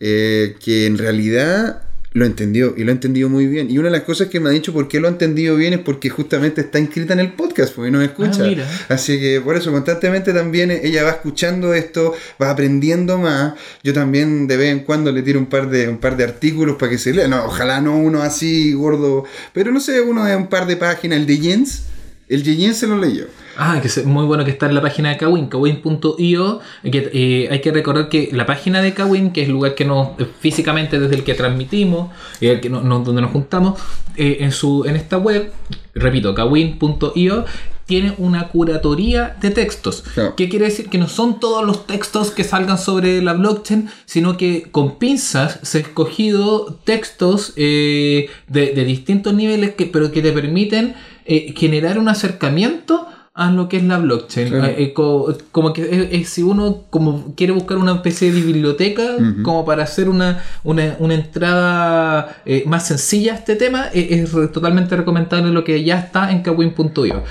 [0.00, 1.82] eh, que en realidad
[2.14, 3.70] lo entendió y lo ha entendido muy bien.
[3.70, 5.72] Y una de las cosas que me ha dicho por qué lo ha entendido bien
[5.72, 8.44] es porque justamente está inscrita en el podcast, porque nos escucha.
[8.44, 8.94] Ah.
[8.94, 13.54] Así que por eso constantemente también ella va escuchando esto, va aprendiendo más.
[13.82, 16.76] Yo también de vez en cuando le tiro un par de, un par de artículos
[16.76, 17.28] para que se lea.
[17.28, 21.18] No, ojalá no uno así gordo, pero no sé, uno de un par de páginas.
[21.18, 21.82] El de Jens,
[22.28, 23.26] el de Jens se lo leyó.
[23.64, 26.60] Ah, que es muy bueno que está en la página de Kawin, kawin.io.
[26.82, 29.84] Que, eh, hay que recordar que la página de Kawin, que es el lugar que
[29.84, 33.78] nos eh, físicamente desde el que transmitimos, y el que no- no- donde nos juntamos,
[34.16, 35.52] eh, en su en esta web,
[35.94, 37.44] repito, kawin.io
[37.86, 40.02] tiene una curatoría de textos.
[40.14, 40.34] Claro.
[40.36, 40.88] ¿Qué quiere decir?
[40.88, 45.58] Que no son todos los textos que salgan sobre la blockchain, sino que con pinzas
[45.62, 50.94] se ha escogido textos eh, de, de distintos niveles, que, pero que te permiten
[51.26, 54.48] eh, generar un acercamiento a lo que es la blockchain.
[54.50, 54.66] Claro.
[54.66, 58.40] Eh, eh, co- como que es- es si uno como quiere buscar una especie de
[58.42, 59.42] biblioteca Ujú.
[59.42, 64.30] como para hacer una, una, una entrada eh, más sencilla a este tema, eh, es
[64.52, 67.22] totalmente recomendable lo que ya está en kawin.io.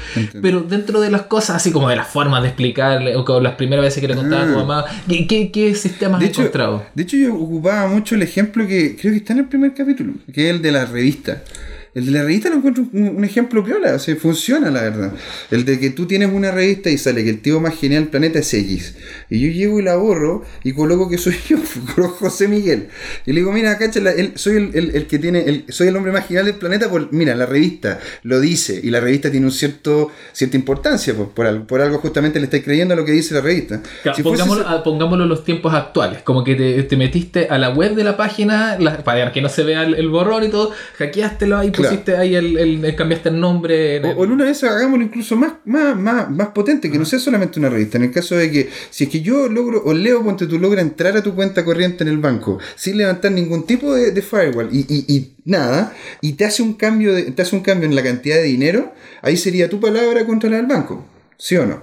[0.42, 3.54] Pero dentro de las cosas, así como de las formas de explicarle, o como las
[3.54, 4.64] primeras veces que le contaba a tu Ah.
[4.64, 6.84] mamá, ¿qué, qué, qué sistemas De has hecho, encontrado?
[6.96, 10.14] de hecho, yo ocupaba mucho el ejemplo que creo que está en el primer capítulo,
[10.34, 11.44] que es el de la revista.
[11.94, 15.14] El de la revista lo encuentro un, un ejemplo piola, o sea, funciona la verdad.
[15.52, 18.10] El de que tú tienes una revista y sale que el tío más genial del
[18.12, 18.96] planeta es X.
[19.30, 21.58] Y yo llego y la borro y coloco que soy yo,
[21.98, 22.88] José Miguel.
[23.26, 25.90] Y le digo, mira, cacha, la- el- soy el, el- el que tiene, el, soy
[25.90, 28.80] el hombre más genial del planeta por, mira, la revista lo dice.
[28.82, 32.64] Y la revista tiene un cierto, cierta importancia, por, algo, por algo justamente le estáis
[32.64, 33.82] creyendo a lo que dice la revista.
[34.04, 36.96] Claro, Si fuese pongámoslo, ese- a- pongámoslo en los tiempos actuales, como que te, te
[36.96, 40.46] metiste a la web de la página, la- para que no se vea el, borrón
[40.46, 41.96] y todo, hackeástelo ahí, Claro.
[41.96, 43.98] pusiste ahí el, el- el- cambiaste el nombre.
[43.98, 46.90] en O, el- o en una de esas hagámoslo incluso más, más, más, más potente,
[46.90, 47.98] que no sea solamente una revista.
[47.98, 50.82] En el caso de que, si es que yo logro, o Leo, ponte tú, logra
[50.82, 54.70] entrar a tu cuenta corriente en el banco sin levantar ningún tipo de, de firewall
[54.72, 57.96] y, y- y nada, y te hace un cambio de, te hace un cambio en
[57.96, 61.06] la cantidad de dinero, ahí sería tu palabra contra la del banco.
[61.38, 61.82] ¿Sí o no?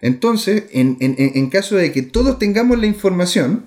[0.00, 3.64] Entonces, en, en- en- en caso de que todos tengamos la información,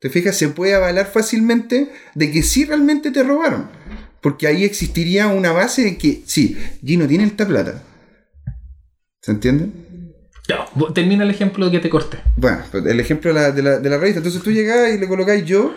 [0.00, 3.68] te fijas, se puede avalar fácilmente de que sí realmente te robaron.
[4.26, 7.80] Porque ahí existiría una base de que, sí, Gino tiene esta plata.
[9.22, 9.68] ¿Se entiende?
[10.74, 12.18] Vo- termina el ejemplo que te corté.
[12.34, 14.18] Bueno, el ejemplo de la, de la, de la revista.
[14.18, 15.74] Entonces tú llegás y le colocáis yo,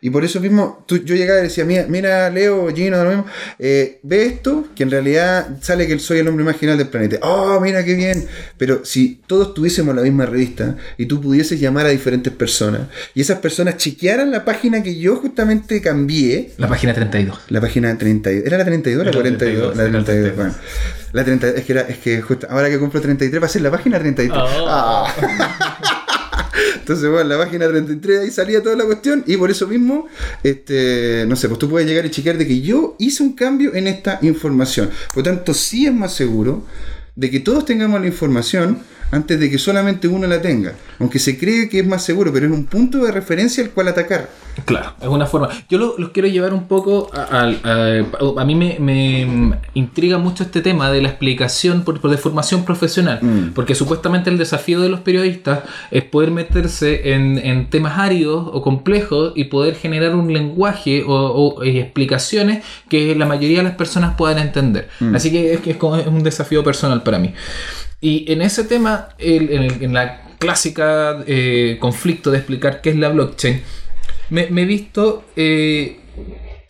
[0.00, 3.26] y por eso mismo tú- yo llegaba y decía, mira, mira Leo, Gino, lo mismo,
[3.58, 7.18] eh, ve esto, que en realidad sale que soy el hombre más genial del planeta.
[7.22, 8.26] Oh, mira qué bien.
[8.56, 12.82] Pero si todos tuviésemos la misma revista y tú pudieses llamar a diferentes personas,
[13.14, 17.38] y esas personas chequearan la página que yo justamente cambié, La página 32.
[17.48, 18.46] la página 32.
[18.46, 19.74] ¿Era la 32 o la Era la 42?
[19.74, 20.34] 32, La era la 32.
[20.34, 20.36] 32.
[20.36, 20.54] Bueno,
[21.12, 21.58] la 32.
[21.58, 23.98] Es que, era, es que justo ahora que cumplo 33 va a ser la página
[23.98, 24.38] 33.
[24.38, 24.66] Oh.
[24.68, 25.94] Ah.
[26.74, 30.06] Entonces, bueno, la página 33 ahí salía toda la cuestión y por eso mismo,
[30.42, 33.74] este, no sé, pues tú puedes llegar y chequear de que yo hice un cambio
[33.74, 34.90] en esta información.
[35.14, 36.64] Por tanto, sí es más seguro
[37.16, 38.78] de que todos tengamos la información
[39.10, 40.72] antes de que solamente uno la tenga.
[40.98, 43.88] Aunque se cree que es más seguro, pero es un punto de referencia al cual
[43.88, 44.28] atacar.
[44.64, 45.48] Claro, es una forma.
[45.70, 50.18] Yo lo- los quiero llevar un poco a, a- a- a mí me, me intriga
[50.18, 53.52] mucho este tema de la explicación por, por de formación profesional, Mm.
[53.54, 55.60] porque supuestamente el desafío de los periodistas
[55.92, 61.12] es poder meterse en, en temas áridos o complejos y poder generar un lenguaje o,
[61.14, 64.88] o, eh, explicaciones que la mayoría de las personas puedan entender.
[65.14, 67.32] Así que es, que es como- es un desafío personal para mí.
[68.00, 72.96] Y en ese tema, en, el- en la clásica eh, conflicto de explicar qué es
[72.96, 73.60] la blockchain,
[74.30, 76.00] me, he visto eh,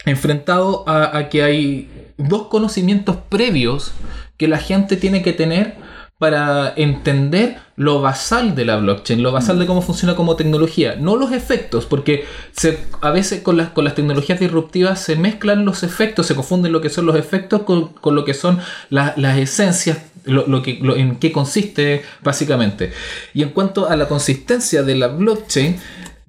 [0.06, 3.92] enfrentado a, que hay dos conocimientos previos
[4.36, 5.76] que la gente tiene que tener
[6.18, 11.14] para entender lo basal de la blockchain, lo basal de cómo funciona como tecnología, no
[11.16, 12.24] los efectos, porque
[13.02, 16.80] a veces con las, con las tecnologías disruptivas se mezclan los efectos, se confunden lo
[16.80, 18.58] que son los efectos con, con lo que son
[18.90, 22.92] la- las esencias, lo, lo que, lo- en qué consiste básicamente.
[23.34, 25.76] Y en cuanto a la consistencia de la blockchain,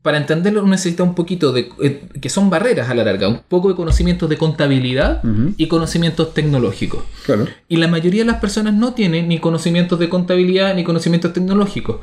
[0.02, 1.70] para entenderlo necesita un poquito de...
[1.84, 5.22] eh, que son barreras a la larga, un poco de conocimientos de contabilidad
[5.58, 7.04] y conocimientos tecnológicos.
[7.26, 7.48] Claro.
[7.68, 11.98] Y la mayoría de las personas no tienen ni conocimientos de contabilidad ni conocimientos tecnológicos.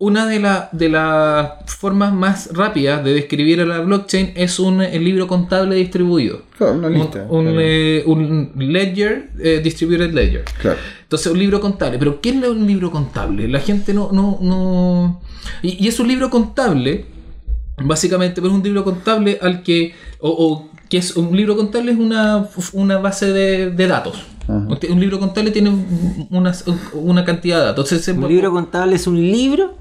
[0.00, 4.80] Una de, la- de las formas más rápidas de describir a la blockchain es un
[4.80, 6.42] el libro contable distribuido.
[6.56, 7.26] Claro, una Un, lista.
[7.28, 7.58] un, Claro.
[7.60, 10.44] eh, un ledger, eh, distributed ledger.
[10.60, 10.78] Claro.
[11.02, 11.98] Entonces, un libro contable.
[11.98, 13.48] ¿Pero qué es un libro contable?
[13.48, 14.10] La gente no...
[14.12, 15.20] no, no...
[15.62, 17.06] Y, y es un libro contable,
[17.82, 19.94] básicamente, pero es un libro contable al que...
[20.20, 24.22] O, o que es un libro contable es una, una base de, de datos.
[24.44, 24.66] Ajá.
[24.90, 25.70] Un libro contable tiene
[26.30, 26.54] una,
[26.94, 27.90] una cantidad de datos.
[27.92, 29.74] Entonces, Un libro contable es un libro.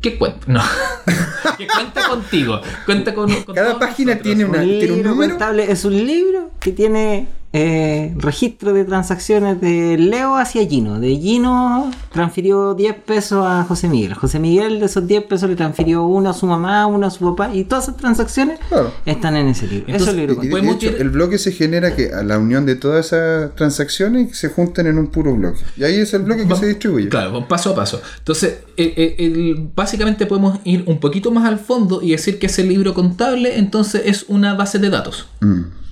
[0.00, 0.40] ¿Qué cuenta?
[0.46, 0.60] No.
[1.58, 2.60] que cuenta contigo.
[2.86, 4.22] Cuenta con, con Cada página nosotros.
[4.22, 5.30] tiene una- Un ¿tiene un libro número?
[5.32, 10.98] contable es un libro que tiene eh, registro de transacciones de Leo hacia Gino.
[10.98, 14.12] De Gino transfirió 10 pesos a José Miguel.
[14.14, 17.24] José Miguel de esos 10 pesos le transfirió uno a su mamá, uno a su
[17.32, 17.54] papá.
[17.54, 18.90] Y todas esas transacciones Claro.
[19.06, 19.86] están en ese libro.
[19.94, 22.66] Eso es el libro Y de- hecho, el bloque se genera que a la unión
[22.66, 25.60] de todas esas transacciones se juntan en un puro bloque.
[25.76, 27.08] Y ahí es el bloque que se distribuye.
[27.08, 28.02] Claro, paso a paso.
[28.18, 32.46] Entonces, el- el- el- básicamente podemos ir un poquito más al fondo y decir que
[32.46, 35.28] ese libro contable entonces es una base de datos.
[35.40, 35.83] Mm.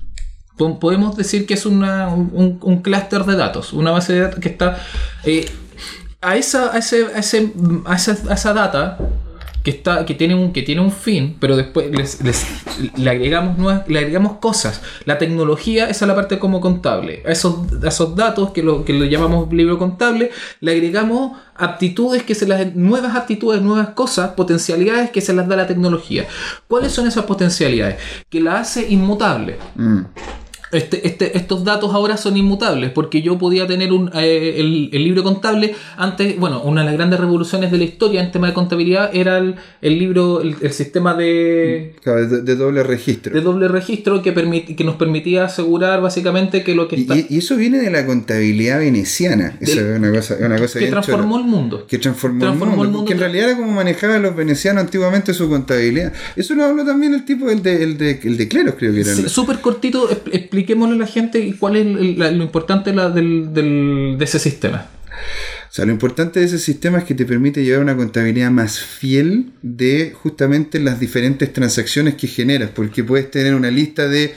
[0.56, 4.40] Po- Podemos decir que es una- un, un clúster de datos, una base de datos
[4.40, 4.78] que está...
[5.24, 5.48] eh,
[6.20, 7.52] a, esa, a, ese, a, ese-
[7.84, 8.98] a esa, a esa data
[9.64, 12.44] que, está, que, tiene un, que tiene un fin, pero después les- les-
[12.96, 14.82] le, agregamos nuevas, le agregamos cosas.
[15.04, 17.22] La tecnología, esa es la parte como contable.
[17.26, 22.22] A esos, a esos datos que lo, que lo llamamos libro contable, le agregamos aptitudes
[22.24, 26.26] que se las nuevas aptitudes, nuevas cosas, potencialidades que se las da la tecnología.
[26.68, 27.96] ¿Cuáles son esas potencialidades?
[28.28, 29.58] Que la hace inmutable.
[29.76, 30.00] Mm.
[30.72, 35.04] Este, este- estos datos ahora son inmutables porque yo podía tener un, eh, el, el
[35.04, 38.54] libro contable antes, bueno, una de las grandes revoluciones de la historia en tema de
[38.54, 43.34] contabilidad era el, el libro, el, el sistema de, de, de doble registro.
[43.34, 47.26] de doble registro que, permit- que nos permitía asegurar básicamente que lo que está, y-
[47.28, 49.56] y eso viene de la contabilidad veneciana.
[49.60, 51.86] Eso es una cosa, una cosa que transformó el mundo.
[51.86, 52.84] Que transformó, transformó el mundo.
[52.84, 56.12] el mundo Que en realidad era como manejaban los venecianos antiguamente su contabilidad.
[56.36, 59.00] Eso lo habló también el tipo, el de, el de, el de Cleros, creo que
[59.02, 59.14] era.
[59.28, 62.92] Súper cortito, expl- expliquémosle a la gente cuál es lo importante
[63.52, 64.86] del- de ese sistema.
[65.72, 68.78] O sea, lo importante de ese sistema es que te permite llevar una contabilidad más
[68.78, 74.34] fiel de justamente las diferentes transacciones que generas, porque puedes tener una lista de...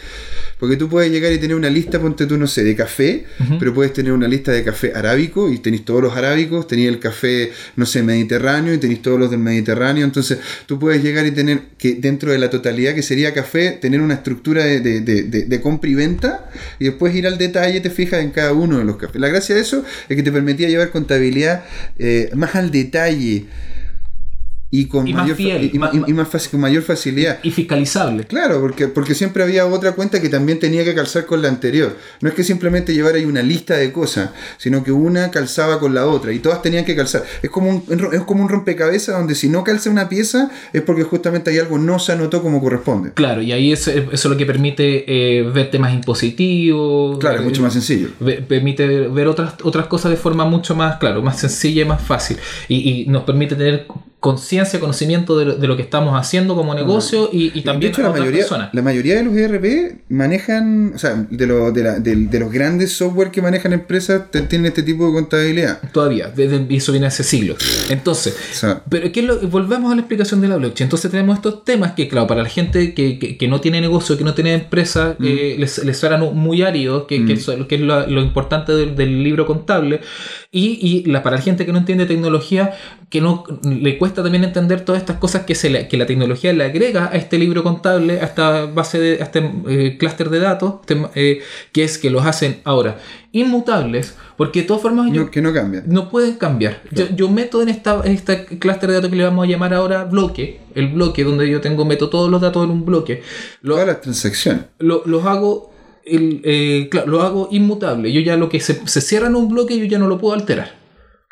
[0.57, 3.25] Porque tú puedes llegar y tener una lista, ponte tú, no sé, de café,
[3.59, 6.99] pero puedes tener una lista de café arábico y tenéis todos los arábicos, tenéis el
[6.99, 10.05] café, no sé, mediterráneo y tenéis todos los del Mediterráneo.
[10.05, 13.99] Entonces, tú puedes llegar y tener que dentro de la totalidad que sería café, tener
[13.99, 17.81] una estructura de, de- de- de- de compra y venta y después ir al detalle,
[17.81, 19.19] te fijas en cada uno de los cafés.
[19.19, 21.24] La gracia de eso es que te permitía llevar contabilidad
[21.97, 23.45] eh, más al detalle
[24.71, 27.39] y con Y mayor, fiel, y- más- y más fácil, con mayor facilidad.
[27.43, 28.25] Y fiscalizable.
[28.25, 31.95] Claro, porque, porque siempre había otra cuenta que también tenía que calzar con la anterior.
[32.19, 35.93] No es que simplemente llevara ahí una lista de cosas, sino que una calzaba con
[35.95, 37.23] la otra y todas tenían que calzar.
[37.41, 41.03] Es como un, es como un rompecabezas donde si no calza una pieza es porque
[41.03, 43.13] justamente hay algo no se anotó como corresponde.
[43.13, 47.17] Claro, y ahí es- eso es lo que permite eh, ver temas impositivos.
[47.19, 48.09] Claro, es ver- mucho más sencillo.
[48.19, 52.01] Ve- permite ver otras, otras cosas de forma mucho más, claro, más sencilla y más
[52.01, 52.37] fácil.
[52.67, 53.87] Y, y nos permite tener
[54.19, 57.93] conciencia, conocimiento de, lo- de lo que estamos haciendo como negocio y, y también de
[57.93, 58.69] hecho, a la otras mayoría, personas.
[58.73, 62.93] la mayoría de los ERP manejan, o sea, de, lo- de, la- de los grandes
[62.93, 65.79] software que manejan empresas, tienen este tipo de contabilidad.
[65.91, 67.57] Todavía, desde, eso viene hace siglos.
[67.89, 70.85] Entonces, O sea, Pero ¿qué es lo- volvemos a la explicación de la blockchain.
[70.87, 74.17] Entonces tenemos estos temas que, claro, para la gente que, que- que no tiene negocio,
[74.17, 77.81] que no tiene empresa, eh, les, les suenan muy áridos, que, que eso- que es
[77.81, 80.01] lo, lo importante del, del libro contable.
[80.51, 82.73] Y, y la, para la gente que no entiende tecnología,
[83.09, 86.51] que no le cuesta también entender todas estas cosas que, se le- que la tecnología
[86.53, 90.39] le agrega a este libro contable, a esta base de, a este eh, clúster de
[90.39, 91.41] datos, este, eh,
[91.71, 92.97] que es que los hacen ahora
[93.31, 95.83] inmutables, porque de todas formas yo, no- que no cambia.
[95.85, 96.81] no pueden cambiar.
[96.91, 99.73] Yo, yo meto en esta, en esta clúster de datos que le vamos a llamar
[99.73, 103.21] ahora bloque, el bloque donde yo tengo, meto todos los datos en un bloque.
[103.61, 104.63] Lo, Todas las transacciones.
[104.79, 105.71] lo- los hago,
[106.05, 108.11] el, eh, claro, lo hago inmutable.
[108.13, 110.33] Yo ya lo que se, se cierra en un bloque, yo ya no lo puedo
[110.33, 110.84] alterar.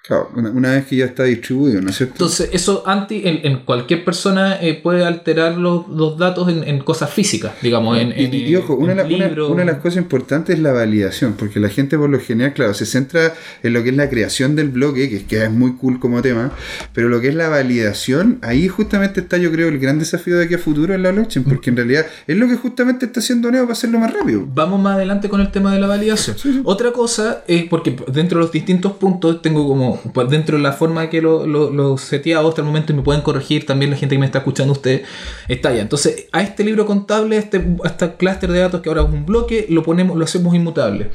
[0.05, 2.15] Claro, una, una vez que ya está distribuido, ¿no es cierto?
[2.15, 6.79] Entonces, eso anti, en, en cualquier persona eh, puede alterar los, los datos en, en
[6.79, 9.77] cosas físicas, digamos, en, Y, en, y- y ojo, una, la- una- una de las
[9.81, 13.33] cosas importantes es la validación, porque la gente por lo general, claro, se centra
[13.63, 16.21] en lo que es la creación del bloque, que, es- que es muy cool como
[16.21, 16.51] tema,
[16.93, 20.43] pero lo que es la validación, ahí justamente está yo creo el gran desafío de
[20.43, 23.49] aquí a futuro en la blockchain, porque en realidad es lo que justamente está haciendo
[23.49, 24.45] Neo para hacerlo más rápido.
[24.53, 26.35] Vamos más adelante con el tema de la validación.
[26.65, 30.73] Otra cosa es porque dentro de los distintos puntos tengo como, pues, dentro de la
[30.73, 34.19] forma que lo, lo, lo seteado momento y me pueden corregir también la gente que
[34.19, 35.03] me está escuchando usted,
[35.47, 35.81] está ya.
[35.81, 39.65] Entonces, a este libro contable, este, este clúster de datos que ahora es un bloque,
[39.69, 41.11] lo ponemos, lo hacemos inmutable.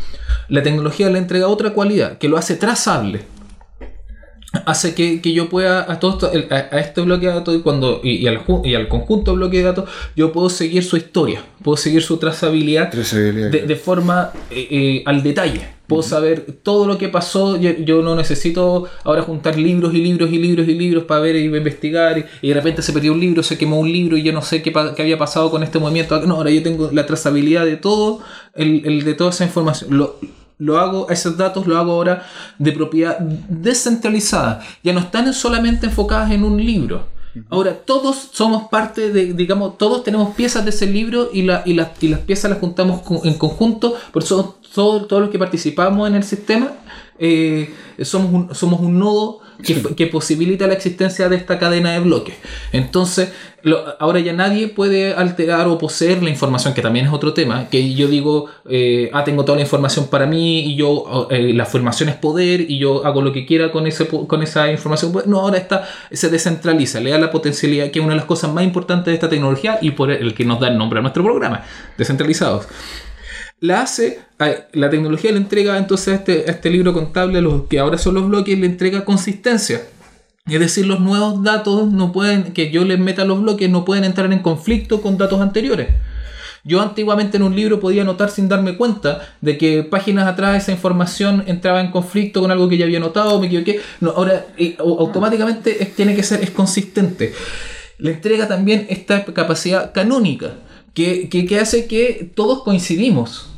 [0.49, 3.22] La tecnología le entrega otra cualidad, que lo hace trazable
[4.65, 7.61] hace que, que yo pueda a todo esto- a, a este bloque de datos y
[7.61, 10.97] cuando y, y al, y al conjunto de bloque de datos yo puedo seguir su
[10.97, 13.51] historia puedo seguir su trazabilidad Trazabilidad.
[13.51, 15.77] de, de forma eh, eh, al detalle.
[15.87, 20.31] Puedo saber todo lo que pasó yo, yo no necesito ahora juntar libros y libros
[20.31, 23.43] y libros y libros para ver y investigar y, de repente se perdió un libro
[23.43, 26.21] se quemó un libro y yo no sé qué, qué había pasado con este movimiento.
[26.27, 28.21] No ahora yo tengo la trazabilidad de todo
[28.55, 29.97] el, el de toda esa información.
[29.97, 30.17] Lo,
[30.59, 32.27] lo hago, esos datos lo hago ahora
[32.59, 34.61] de propiedad descentralizada.
[34.83, 37.07] Ya no están solamente enfocadas en un libro.
[37.51, 41.75] Ahora todos somos parte de, digamos, todos tenemos piezas de ese libro y, la, y,
[41.75, 45.39] las, y las piezas las juntamos con- en conjunto, por eso todos, todos los que
[45.39, 46.73] participamos en el sistema
[47.19, 52.35] eh, somos, un, somos un nodo que, posibilita la existencia de esta cadena de bloques.
[52.73, 53.33] Entonces,
[53.99, 57.95] ahora ya nadie puede alterar o poseer la información, que también es otro tema, que
[57.95, 62.09] yo digo, eh, ah, tengo toda la información para mí y yo, eh, la formación
[62.09, 63.89] es poder y yo hago lo que quiera con,
[64.27, 65.13] con esa información.
[65.27, 68.53] No, ahora está, se descentraliza, le da la potencialidad, que es una de las cosas
[68.53, 71.25] más importantes de esta tecnología y por el que nos da el nombre a nuestro
[71.25, 71.65] programa,
[71.97, 72.69] descentralizados
[73.61, 74.21] la hace,
[74.73, 78.29] la tecnología le entrega entonces a este, este libro contable, los que ahora son los
[78.29, 79.83] bloques, le entrega consistencia.
[80.47, 84.05] Es decir, los nuevos datos no pueden, que yo les meta los bloques, no pueden
[84.05, 85.89] entrar en conflicto con datos anteriores.
[86.65, 90.73] Yo antiguamente en un libro podía notar sin darme cuenta de que páginas atrás esa
[90.73, 93.81] información entraba en conflicto con algo que ya había notado, me equivoqué.
[94.01, 97.33] No, ahora eh, au- automáticamente tiene que ser es consistente.
[97.99, 100.53] Le entrega también esta capacidad canónica
[100.95, 103.51] que, que, que hace que todos coincidimos.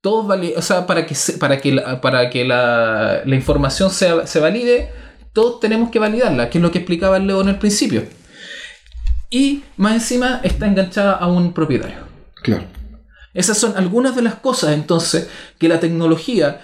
[0.00, 3.90] Todos vali- o sea, para que, se- para que, la, para que la, la información
[3.90, 4.90] sea- se valide,
[5.32, 8.04] todos tenemos que validarla, que es lo que explicaba el Leo en el principio.
[9.30, 11.98] Y más encima está enganchada a un propietario.
[12.42, 12.64] Claro.
[13.32, 15.28] Esas son algunas de las cosas entonces
[15.58, 16.60] que la tecnología,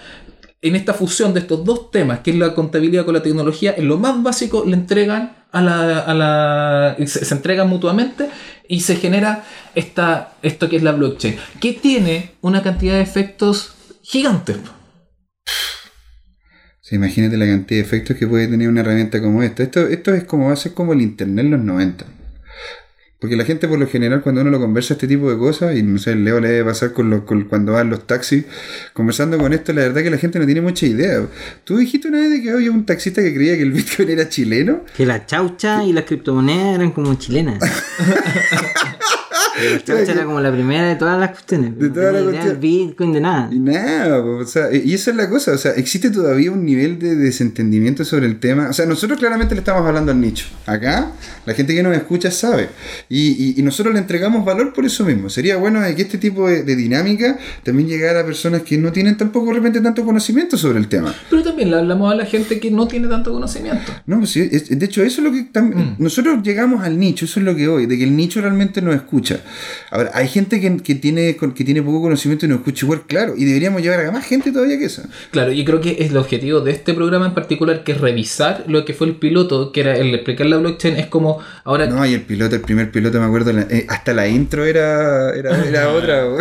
[0.61, 3.87] en esta fusión de estos dos temas, que es la contabilidad con la tecnología, en
[3.87, 5.99] lo más básico le entregan a la...
[5.99, 8.29] A la se, se entregan mutuamente
[8.67, 9.43] y se genera
[9.75, 14.57] esta, esto que es la blockchain, que tiene una cantidad de efectos gigantes.
[16.81, 19.63] Sea, imagínate la cantidad de efectos que puede tener una herramienta como esta.
[19.63, 22.05] Esto, esto es como va a ser como el internet en los 90.
[23.19, 25.83] Porque la gente por lo general cuando uno lo conversa este tipo de cosas, y
[25.83, 28.45] no sé, el Leo le debe pasar con los, con- cuando van los taxis,
[28.93, 31.25] conversando con esto, la verdad que la gente no tiene mucha idea.
[31.65, 34.29] Tú dijiste una vez de que había un taxista que creía que el Bitcoin era
[34.29, 34.85] chileno.
[34.95, 37.59] Que la chaucha y las criptomonedas eran como chilenas.
[39.85, 41.77] chaucha era como la primera de todas las cuestiones.
[41.77, 42.59] De todas las cuestiones.
[42.59, 43.49] Bitcoin, de nada.
[43.51, 46.99] Y nada, o sea, y esa es la cosa, o sea, existe todavía un nivel
[46.99, 48.69] de desentendimiento sobre el tema.
[48.69, 50.45] O sea, nosotros claramente le estamos hablando al nicho.
[50.65, 51.11] Acá,
[51.45, 52.69] la gente que nos escucha sabe.
[53.09, 55.29] Y, y- y nosotros le entregamos valor por eso mismo.
[55.29, 59.17] Sería bueno que este tipo de, de dinámica también llegara a personas que no tienen
[59.17, 61.13] tampoco de repente tanto conocimiento sobre el tema.
[61.29, 63.91] Pero también le hablamos a la gente que no tiene tanto conocimiento.
[64.05, 67.25] No, pues sí, es- de hecho, eso es lo que tam- nosotros llegamos al nicho,
[67.25, 69.18] eso es lo que hoy, de que el nicho realmente nos escucha.
[69.19, 69.41] Escucha.
[69.91, 73.33] Ahora, hay gente que, que tiene, que tiene poco conocimiento y nos escucha igual, claro,
[73.35, 75.03] y deberíamos llegar a más gente todavía que eso.
[75.31, 78.65] Claro, y creo que es el objetivo de este programa en particular, que es revisar
[78.67, 81.87] lo que fue el piloto, que era el explicar la blockchain, es como ahora...
[81.87, 85.65] No, y el piloto, el primer piloto, me acuerdo, eh, hasta la intro era, era,
[85.65, 86.25] era otra.
[86.25, 86.37] bo.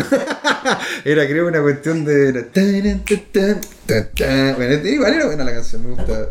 [1.05, 2.47] era creo una cuestión de...
[4.57, 6.29] Bueno, igual era buena la canción, me gusta.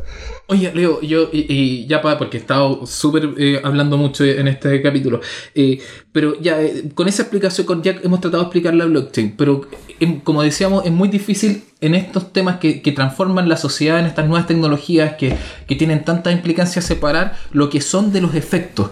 [0.49, 4.47] Oye, Leo, yo, y, y ya para, porque he estado súper eh, hablando mucho en
[4.47, 5.19] este capítulo,
[5.53, 5.79] eh,
[6.13, 9.67] pero ya eh, con esa explicación, con, ya hemos tratado de explicar la blockchain, pero
[9.99, 14.05] em, como decíamos, es muy difícil en estos temas que, que transforman la sociedad, en
[14.05, 15.35] estas nuevas tecnologías que,
[15.67, 18.91] que tienen tanta implicancia, separar lo que son de los efectos.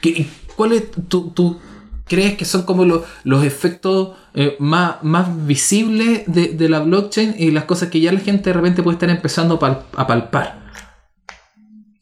[0.00, 0.26] ¿Qué,
[0.56, 1.60] ¿Cuál tu, tu-
[2.06, 7.34] crees que son como los, los efectos eh, más, más visibles de, de la blockchain
[7.38, 10.06] y las cosas que ya la gente de repente puede estar empezando a pal- a
[10.06, 10.63] palpar?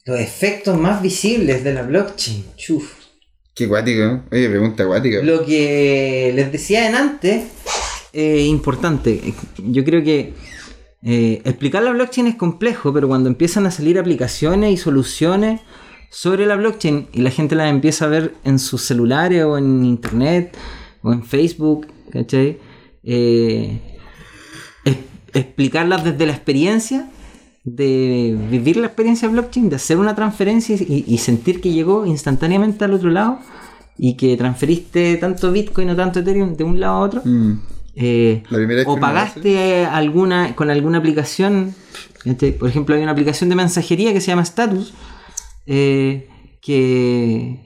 [0.05, 2.45] Los efectos más visibles de la blockchain.
[2.57, 2.93] Chuf.
[3.55, 4.21] Qué guático, ¿eh?
[4.33, 5.23] Oye, pregunta guática.
[5.23, 7.45] Lo que les decía en antes,
[8.15, 9.21] Eh, importante.
[9.57, 10.35] Yo creo que
[11.03, 15.61] eh, explicar la blockchain es complejo, pero cuando empiezan a salir aplicaciones y soluciones
[16.11, 19.83] sobre la blockchain y la gente las empieza a ver en sus celulares o en
[19.87, 20.55] internet
[21.03, 22.59] o en Facebook, ¿cachai?
[23.03, 23.81] Eh,
[24.85, 24.97] es-
[25.33, 27.09] explicarlas desde la experiencia,
[27.65, 32.85] de vivir la experiencia blockchain, de hacer una transferencia y, y sentir que llegó instantáneamente
[32.85, 33.39] al otro lado
[33.97, 37.23] y que transferiste tanto Bitcoin o tanto Ethereum de un lado a otro.
[37.25, 37.53] Mm.
[37.95, 38.43] Eh,
[38.87, 41.75] o pagaste alguna con alguna aplicación
[42.25, 44.95] este, por ejemplo hay una aplicación de mensajería que se llama Status
[45.67, 46.27] eh,
[46.63, 47.61] que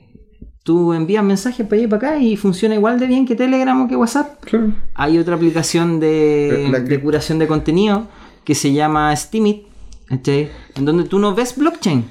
[0.64, 3.80] tú envías mensajes para allá y para acá y funciona igual de bien que Telegram
[3.82, 4.74] o que WhatsApp Claro.
[4.94, 8.08] hay otra aplicación de curación de contenido
[8.42, 9.64] que se llama Steemit
[10.06, 10.50] ¿cachai?
[10.74, 12.08] en donde tú no ves blockchain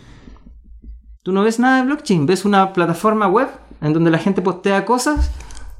[1.24, 3.50] tú no ves nada de blockchain ves una plataforma web
[3.82, 5.32] en donde la gente postea cosas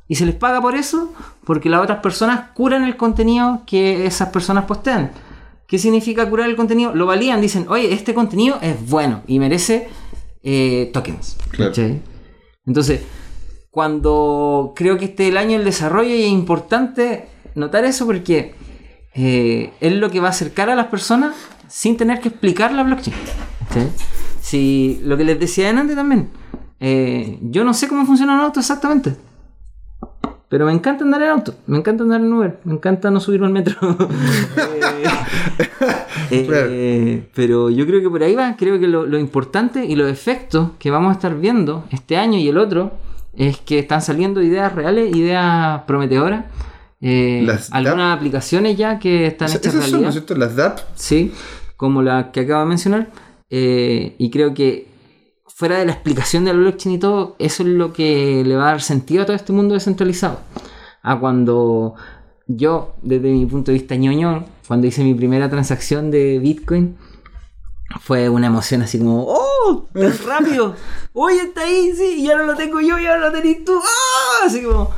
[0.07, 1.13] y se les paga por eso
[1.43, 5.11] porque las otras personas curan el contenido que esas personas postean.
[5.68, 6.93] ¿Qué significa curar el contenido?
[6.93, 9.88] Lo valían, dicen, oye, este contenido es bueno y merece
[10.43, 11.38] eh, tokens.
[11.49, 11.72] Claro.
[11.72, 12.01] ¿cachai?
[12.68, 13.01] Entonces,
[13.72, 18.53] cuando creo que este es el año del desarrollo y es importante notar eso porque
[19.16, 21.36] eh, es lo que va a acercar a las personas
[21.68, 23.16] sin tener que explicar la blockchain.
[23.68, 23.89] ¿cachai?
[24.41, 26.30] Si lo que les decía antes también,
[26.80, 29.16] eh, yo no sé cómo funciona un auto exactamente.
[30.47, 33.47] Pero me encanta andar en auto, me encanta andar en Uber, me encanta no subirme
[33.47, 33.76] al metro.
[36.32, 39.95] Eh, eh, Pero yo creo que por ahí va, creo que lo, lo importante y
[39.95, 42.93] los efectos que vamos a estar viendo este año y el otro
[43.38, 46.45] es que están saliendo ideas reales, ideas prometedoras.
[47.01, 50.11] Eh, Las algunas aplicaciones ya que están hechas Esas son, ¿no realidad.
[50.11, 50.35] cierto?
[50.35, 50.79] Las DAP.
[50.95, 51.33] Sí,
[51.77, 53.09] como la que acabo de mencionar.
[53.49, 54.87] Eh, y creo que
[55.47, 58.63] fuera de la explicación de la blockchain y todo, eso es lo que le va
[58.63, 60.39] a dar sentido a todo este mundo descentralizado.
[61.01, 61.95] A cuando
[62.47, 66.97] yo, desde mi punto de vista ñoño, cuando hice mi primera transacción de Bitcoin,
[68.01, 69.87] fue una emoción así como, ¡Oh!
[69.93, 70.75] ¡Tan rápido!
[71.13, 71.93] ¡Oye, está ahí!
[71.95, 73.79] Sí, y ahora lo tengo yo y ahora lo tenés tú.
[73.81, 74.45] ¡Ah!
[74.47, 74.91] Así como,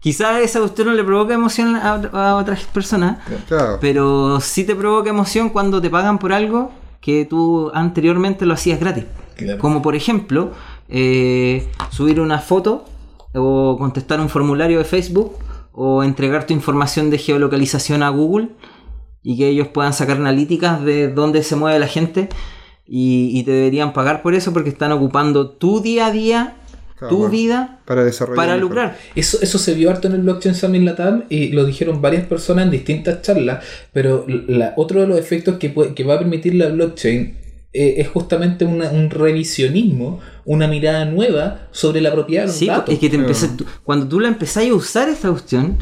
[0.00, 3.78] quizás esa cuestión no le provoca emoción a, a otras personas, Claro.
[3.80, 8.80] pero sí te provoca emoción cuando te pagan por algo que tú anteriormente lo hacías
[8.80, 9.04] gratis.
[9.36, 9.58] Claro.
[9.58, 10.52] Como por ejemplo,
[10.88, 12.84] eh, subir una foto
[13.34, 15.32] o contestar un formulario de Facebook
[15.72, 18.48] o entregar tu información de geolocalización a Google
[19.22, 22.28] y que ellos puedan sacar analíticas de dónde se mueve la gente
[22.86, 26.56] y, y te deberían pagar por eso porque están ocupando tu día a día,
[27.00, 28.36] Claro, tu bueno, vida Para desarrollar.
[28.36, 28.96] para lucrar.
[29.16, 32.66] Eso, eso se vio harto en el Blockchain Summit Latam y lo dijeron varias personas
[32.66, 36.54] en distintas charlas, pero la, otro de los efectos que, puede- que va a permitir
[36.54, 37.38] la blockchain
[37.72, 42.66] eh, es justamente una- un revisionismo, una mirada nueva sobre la propiedad de los Sí,
[42.66, 42.92] datos.
[42.92, 45.78] es que te empecé- tú- cuando tú la empezás a usar esta cuestión,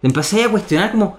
[0.00, 1.18] te empezás a cuestionar como,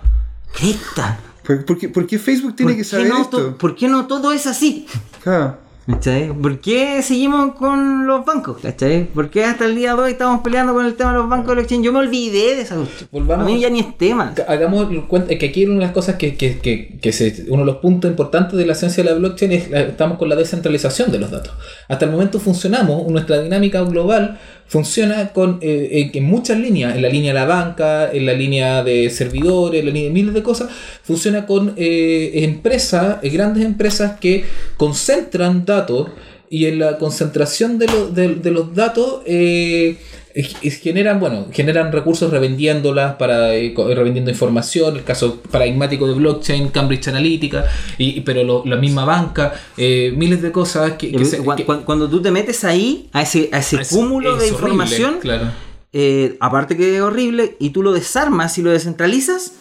[0.53, 3.37] cresta, ¿Por, por qué, por qué Facebook tiene ¿por que qué saber no esto?
[3.37, 4.85] to- ¿por qué no todo es así?
[5.23, 5.57] Claro.
[5.89, 6.31] ¿Cachai?
[6.33, 8.57] ¿Por qué seguimos con los bancos?
[8.61, 9.05] ¿Cachai?
[9.05, 11.47] ¿Por qué hasta el día de hoy estamos peleando con el tema de los bancos
[11.47, 11.81] de blockchain?
[11.81, 13.09] Yo me olvidé de esa cuestión.
[13.11, 14.35] Volvamos- A mí ya ni es tema.
[14.47, 17.65] Hagamos cuenta que aquí una de las cosas que, que, que, que se, uno de
[17.65, 21.17] los puntos importantes de la ciencia de la blockchain es estamos con la descentralización de
[21.17, 21.53] los datos.
[21.87, 24.39] Hasta el momento funcionamos, nuestra dinámica global
[24.69, 28.83] funciona con eh, en- muchas líneas, en la línea de la banca, en la línea
[28.83, 30.69] de servidores, en la línea de miles de cosas,
[31.03, 34.45] funciona con eh, empresas, eh, grandes empresas que
[34.77, 36.09] concentran datos
[36.49, 39.97] y en la concentración de, lo- de- de los datos eh,
[40.33, 46.13] eh, generan, bueno, generan recursos revendiéndolas para eh, co- revendiendo información, el caso paradigmático de
[46.13, 47.65] blockchain, Cambridge Analytica,
[47.97, 52.09] y, pero lo- la misma banca, eh, miles de cosas que, que se- que- cuando
[52.09, 55.45] tú te metes ahí, a ese, a ese es- cúmulo es de horrible, información, claro.
[55.93, 59.53] eh, aparte que es horrible, y tú lo desarmas y lo descentralizas,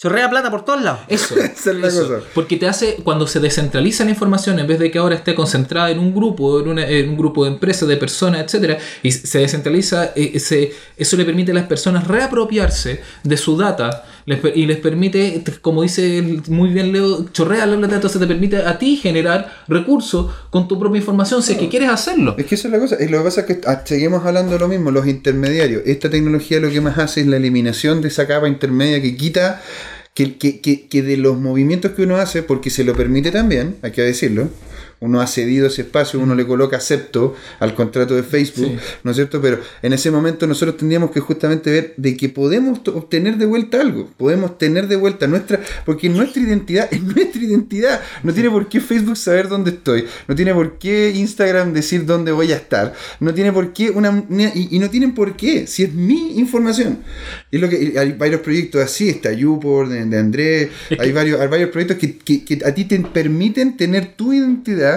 [0.00, 1.00] chorrea plata por todos lados.
[1.08, 2.08] Eso, Esa es la eso.
[2.08, 2.20] cosa.
[2.34, 5.90] Porque te hace, cuando se descentraliza la información, en vez de que ahora esté concentrada
[5.90, 9.38] en un grupo, en, una- en un grupo de empresas, de personas, etcétera, y se
[9.40, 14.66] descentraliza, eh, se- eso le permite a las personas reapropiarse de su data les y
[14.66, 18.78] les permite, te- como dice muy bien Leo, chorrea la plata, entonces te permite a
[18.78, 22.34] ti generar recursos con tu propia información si es que quieres hacerlo.
[22.38, 22.96] Es que eso es la cosa.
[23.00, 25.82] Y lo que pasa es que ah, seguimos hablando de lo mismo, los intermediarios.
[25.86, 29.60] Esta tecnología lo que más hace es la eliminación de esa capa intermedia que quita
[30.14, 33.76] que, que, que, que de los movimientos que uno hace, porque se lo permite también,
[33.82, 34.48] hay que decirlo.
[35.00, 38.76] Uno ha cedido ese espacio, uno le coloca acepto al contrato de Facebook, Sí.
[39.02, 39.40] ¿no es cierto?
[39.40, 43.80] Pero en ese momento nosotros tendríamos que justamente ver de que podemos obtener de vuelta
[43.80, 48.00] algo, podemos tener de vuelta nuestra, porque nuestra identidad es nuestra identidad.
[48.22, 52.32] No tiene por qué Facebook saber dónde estoy, no tiene por qué Instagram decir dónde
[52.32, 54.24] voy a estar, no tiene por qué una,
[54.54, 56.98] y, y no tienen por qué, si es mi información.
[57.50, 61.40] Y es lo que hay varios proyectos así, está YouPorn, de, de Andrés, hay varios,
[61.40, 64.89] hay varios proyectos que, que- que a ti te permiten tener tu identidad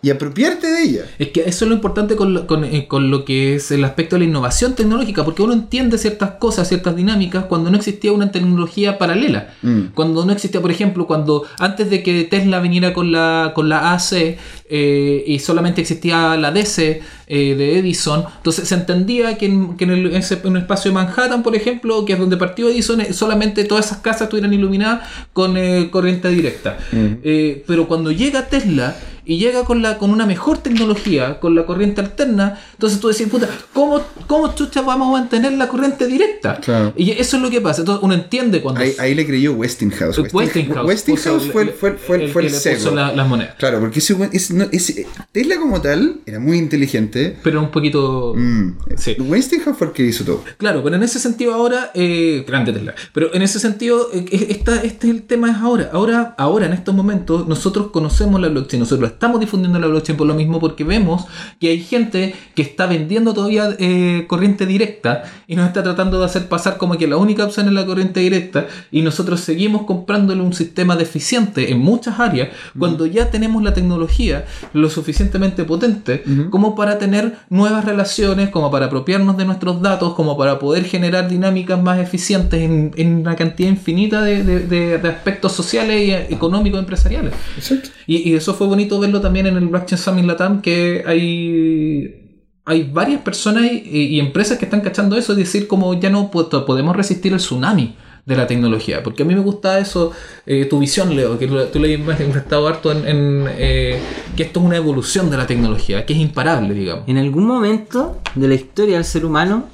[0.00, 1.00] y apropiarte de ella.
[1.18, 3.82] Es que eso es lo importante con lo, con, eh, con lo que es el
[3.82, 8.12] aspecto de la innovación tecnológica, porque uno entiende ciertas cosas, ciertas dinámicas, cuando no existía
[8.12, 9.54] una tecnología paralela.
[9.62, 9.80] Mm.
[9.94, 13.92] Cuando no existía, por ejemplo, cuando antes de que Tesla viniera con la, con la
[13.92, 14.36] AC
[14.70, 19.82] eh, y solamente existía la DC eh, de Edison, entonces se entendía que en, que
[19.84, 23.02] en, el, ese- en un espacio de Manhattan, por ejemplo, que es donde partió Edison,
[23.12, 25.56] solamente todas esas casas estuvieran iluminadas con
[25.90, 26.78] corriente directa.
[26.92, 28.96] Eh, pero cuando llega Tesla
[29.28, 33.28] y llega con la con una mejor tecnología, con la corriente alterna, entonces tú decís,
[33.28, 36.58] puta, ¿cómo, cómo chucha vamos a mantener la corriente directa?
[36.60, 36.92] Claro.
[36.96, 37.82] Y eso es lo que pasa.
[37.82, 40.18] Entonces uno entiende cuando Ahí, ahí le creyó Westinghouse.
[40.32, 42.76] Westinghouse, Westinghouse puso fue, el- fue, fue, el fue el, que le seco.
[42.84, 43.54] puso la- las monedas.
[43.58, 47.36] Claro, porque ese, ese- no, ese- Tesla como tal era muy inteligente.
[47.42, 48.32] Pero un poquito.
[48.36, 48.78] Mm.
[48.96, 49.14] Sí.
[49.18, 50.42] Westinghouse fue el que hizo todo.
[50.56, 54.76] Claro, pero en ese sentido ahora, eh, grande Tesla, pero en ese sentido, eh, esta,
[54.82, 55.90] este es el tema es ahora.
[55.92, 60.28] Ahora, ahora en estos momentos, nosotros conocemos la blockchain, nosotros estamos difundiendo la blockchain por
[60.28, 61.24] lo mismo porque vemos
[61.60, 66.24] que hay gente que está vendiendo todavía eh, corriente directa y nos está tratando de
[66.26, 70.40] hacer pasar como que la única opción es la corriente directa y nosotros seguimos comprándole
[70.40, 76.76] un sistema deficiente en muchas áreas cuando ya tenemos la tecnología lo suficientemente potente como
[76.76, 81.82] para tener nuevas relaciones, como para apropiarnos de nuestros datos, como para poder generar dinámicas
[81.82, 86.26] más eficientes en, en una cantidad infinita de, de- de- de aspectos sociales y eh,
[86.30, 87.32] económicos empresariales.
[87.56, 87.88] Exacto.
[88.06, 92.84] Y, y eso fue bonito verlo también en el Blockchain Summit Latam, que hay, hay
[92.84, 96.94] varias personas y, empresas que están cachando eso y decir como ya no po- podemos
[96.94, 97.96] resistir el tsunami
[98.26, 99.02] de la tecnología.
[99.02, 100.12] Porque a mí me gusta eso,
[100.44, 103.98] eh, tu visión, Leo, que tú le has manifestado harto en, en, eh,
[104.36, 107.08] que esto es una evolución de la tecnología, que es imparable, digamos.
[107.08, 109.64] En algún momento de la historia del ser humano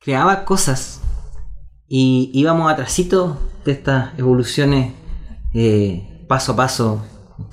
[0.00, 1.00] creaba cosas
[1.86, 4.94] y íbamos atrasito de estas evoluciones
[5.54, 7.04] eh, paso a paso.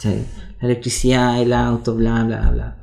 [0.03, 2.75] La electricidad, el auto, bla, bla, bla.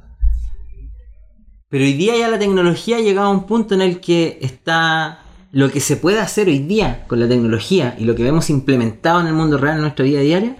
[1.69, 5.21] Pero hoy día ya la tecnología ha llegado a un punto en el que está
[5.53, 9.21] lo que se puede hacer hoy día con la tecnología y lo que vemos implementado
[9.21, 10.57] en el mundo real en nuestra vida diaria,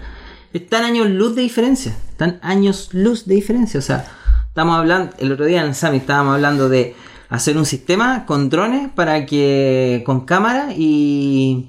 [0.53, 1.95] están años luz de diferencia.
[2.09, 3.79] Están años luz de diferencia.
[3.79, 4.05] O sea,
[4.47, 6.95] estamos hablando, el otro día en el Summit estábamos hablando de
[7.29, 11.67] hacer un sistema con drones para que con cámara y,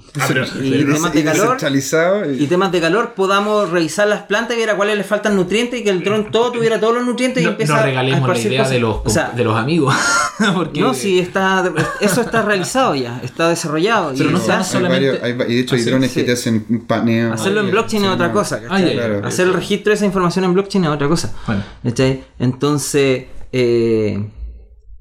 [0.62, 4.60] y temas de calor Descentralizado y- y temas de calor podamos revisar las plantas y
[4.60, 7.42] ver a cuáles le faltan nutrientes y que el dron todo tuviera todos los nutrientes
[7.42, 8.72] y No, empieza no a regalemos la esparcir idea cosas.
[8.74, 9.94] de los, O sea, de los amigos.
[10.54, 11.64] porque no, sí, está,
[12.00, 14.12] eso está realizado ya, está desarrollado.
[14.16, 16.20] Pero y no hay solamente- varios- hay va- y de hecho hay drones sí.
[16.20, 17.32] que te hacen paneo.
[17.32, 18.32] hacerlo Ah, en blockchain es otra no.
[18.32, 18.60] cosa.
[18.70, 18.78] Ah.
[19.24, 21.34] Hacer el registro de esa información en blockchain es otra cosa.
[21.48, 21.64] Bueno.
[21.82, 22.22] ¿cachai?
[22.38, 24.24] Entonces, eh,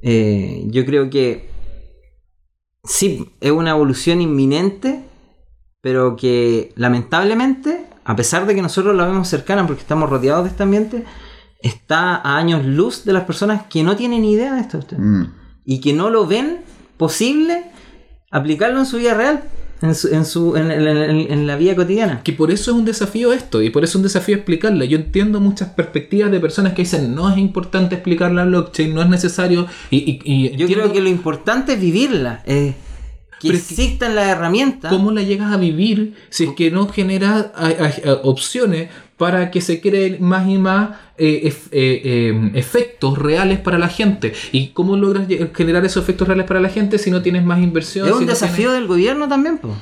[0.02, 1.50] eh, yo creo que
[2.84, 5.04] sí, es una evolución inminente,
[5.82, 10.50] pero que lamentablemente, a pesar de que nosotros la vemos cercana porque estamos rodeados de
[10.50, 11.04] este ambiente,
[11.62, 14.80] está a años luz de las personas que no tienen idea de esto.
[14.98, 15.34] Mm.
[15.66, 16.62] Y que no lo ven
[16.98, 17.66] posible
[18.32, 19.44] aplicarlo en su vida real,
[19.82, 22.22] en, su, en, su, en, en- en- en la vida cotidiana.
[22.24, 24.86] Que por eso es un desafío esto, y por eso es un desafío explicarla.
[24.86, 29.02] Yo entiendo muchas perspectivas de personas que dicen no es importante explicar la blockchain, no
[29.02, 29.68] es necesario.
[29.92, 32.74] Y, y- y Yo entiendo creo que lo importante es vivirla, eh,
[33.40, 34.92] que Pero es que- existan las herramientas.
[34.92, 37.48] ¿Cómo la llegas a vivir si es que no generas
[38.24, 43.78] opciones para que se creen más y más eh, ef- eh, eh, efectos reales para
[43.80, 44.34] la gente?
[44.52, 48.06] ¿Y cómo logras generar esos efectos reales para la gente si no tienes más inversión?
[48.08, 49.76] Es si un no desafío del gobierno también, po.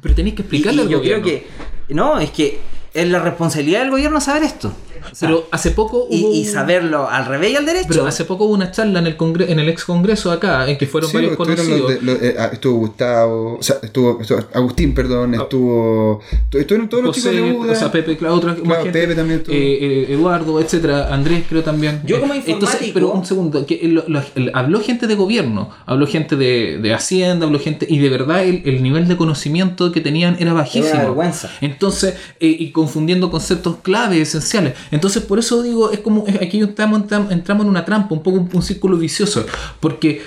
[0.00, 1.24] Pero tenéis que Y, explicarle y al yo gobierno.
[1.24, 1.40] creo
[1.88, 2.58] que no, es que
[2.92, 4.72] es la responsabilidad del gobierno saber esto.
[5.14, 7.86] Sea, pero hace poco y, hubo y saberlo al revés y al derecho.
[7.88, 10.78] Pero hace poco hubo una charla en el congre- en el ex congreso acá, en
[10.78, 11.88] que fueron Sí, varios los conocidos.
[11.90, 16.88] de- los- eh, ah, estuvo Gustavo, o sea, estuvo, estuvo Agustín, perdón, estuvo, estu- estuvieron
[16.88, 17.72] todos los José, chicos de Buda.
[17.72, 19.54] o sea, Pepe, claro, otra más Claro, gente, Pepe también estuvo.
[19.54, 22.00] eh, eh, Eduardo, etcétera, Andrés creo también.
[22.04, 25.70] Yo como entonces, informático- pero un segundo, que lo- lo- el- habló gente de gobierno,
[25.86, 29.90] habló gente de, de Hacienda, habló gente, y de verdad el, el nivel de conocimiento
[29.92, 30.86] que tenían era bajísimo.
[30.86, 31.50] Era una vergüenza.
[31.60, 34.74] Entonces, eh, y confundiendo conceptos clave, esenciales.
[34.92, 38.48] Entonces, por eso digo, es como, aquí entramos, entramos en una trampa, un poco un,
[38.52, 39.44] un círculo vicioso,
[39.80, 40.22] porque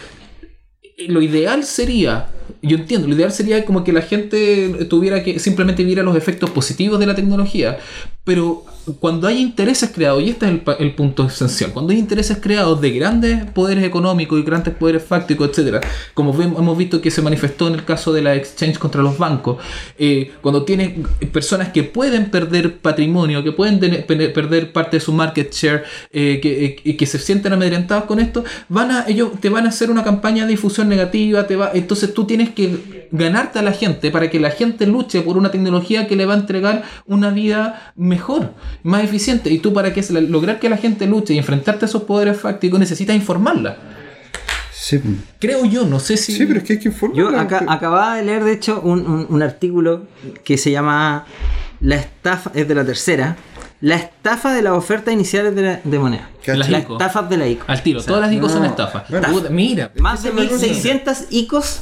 [1.08, 2.28] lo ideal sería,
[2.62, 6.50] yo entiendo, lo ideal sería como que la gente tuviera que simplemente viera los efectos
[6.50, 7.78] positivos de la tecnología,
[8.24, 8.64] pero
[9.00, 12.80] cuando hay intereses creados, y este es el, el punto esencial, cuando hay intereses creados
[12.82, 15.82] de grandes poderes económicos y grandes poderes fácticos, etcétera,
[16.14, 19.18] como vemos- hemos visto que se manifestó en el caso de la exchange contra los
[19.18, 19.58] bancos,
[19.98, 20.94] eh, cuando tienes
[21.32, 26.82] personas que pueden perder patrimonio, que pueden perder parte de su market share, eh, que,
[26.84, 30.04] eh, que se sienten amedrentados con esto, van a, ellos te van a hacer una
[30.04, 34.30] campaña de difusión negativa, te va, entonces tú tienes que ganarte a la gente para
[34.30, 38.54] que la gente luche por una tecnología que le va a entregar una vida mejor,
[38.84, 39.50] más eficiente.
[39.52, 42.80] Y tú para que lograr que la gente luche y enfrentarte a esos poderes fácticos
[42.80, 43.78] necesitas informarla.
[44.74, 45.00] Sí,
[45.40, 46.34] Creo yo, no sé si...
[46.34, 47.32] sí, pero es que hay que informarla.
[47.32, 50.04] Yo acá, acababa de leer, de hecho, un, un- un artículo
[50.44, 51.26] que se llama
[51.80, 53.36] La estafa, es de la tercera,
[53.82, 56.30] La estafa de las ofertas iniciales de, la- de moneda.
[56.46, 57.64] Las estafas de la ICO.
[57.68, 58.68] Al tiro, O sea, todas las ICO son no.
[58.68, 59.10] estafas.
[59.10, 59.28] Bueno.
[59.30, 60.66] Puta, mira, Más de Esa es la cosa.
[60.68, 61.80] 1600 ICOs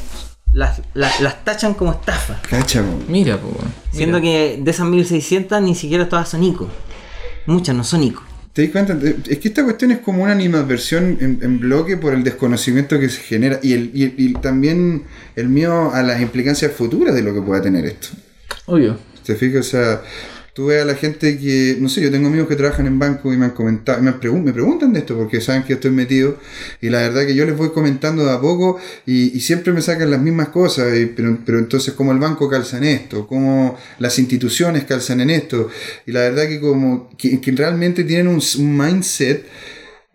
[0.54, 2.41] las, las, las tachan como estafa.
[2.49, 3.12] Cacha, po.
[3.12, 3.74] mira, po, weón.
[3.91, 4.32] Siendo Mira.
[4.32, 6.70] que de esas 1600 ni siquiera todas son ICO.
[7.47, 8.24] Muchas no son ICO.
[8.54, 8.95] ¿Te das cuenta?
[9.28, 13.10] Es que esta cuestión es como una animadversión en, en bloque por el desconocimiento que
[13.10, 17.34] se genera y, el, y, y también el miedo a las implicancias futuras de lo
[17.34, 18.10] que pueda tener esto.
[18.68, 18.97] Obvio.
[19.26, 19.62] ¿Te fijas?
[19.68, 20.01] O sea,
[20.54, 23.34] tú ves a la gente que, no sé, yo tengo amigos que trabajan en banco
[23.34, 25.89] y me han comentado, me, han pregun- me preguntan de esto porque saben que estoy
[25.91, 26.38] metido
[26.80, 29.82] y la verdad que yo les voy comentando de a poco y, y siempre me
[29.82, 34.20] sacan las mismas cosas, y- pero, entonces cómo el banco calza en esto, cómo las
[34.20, 35.70] instituciones calzan en esto
[36.06, 38.41] y la verdad que como que, realmente tienen un
[38.78, 39.45] mindset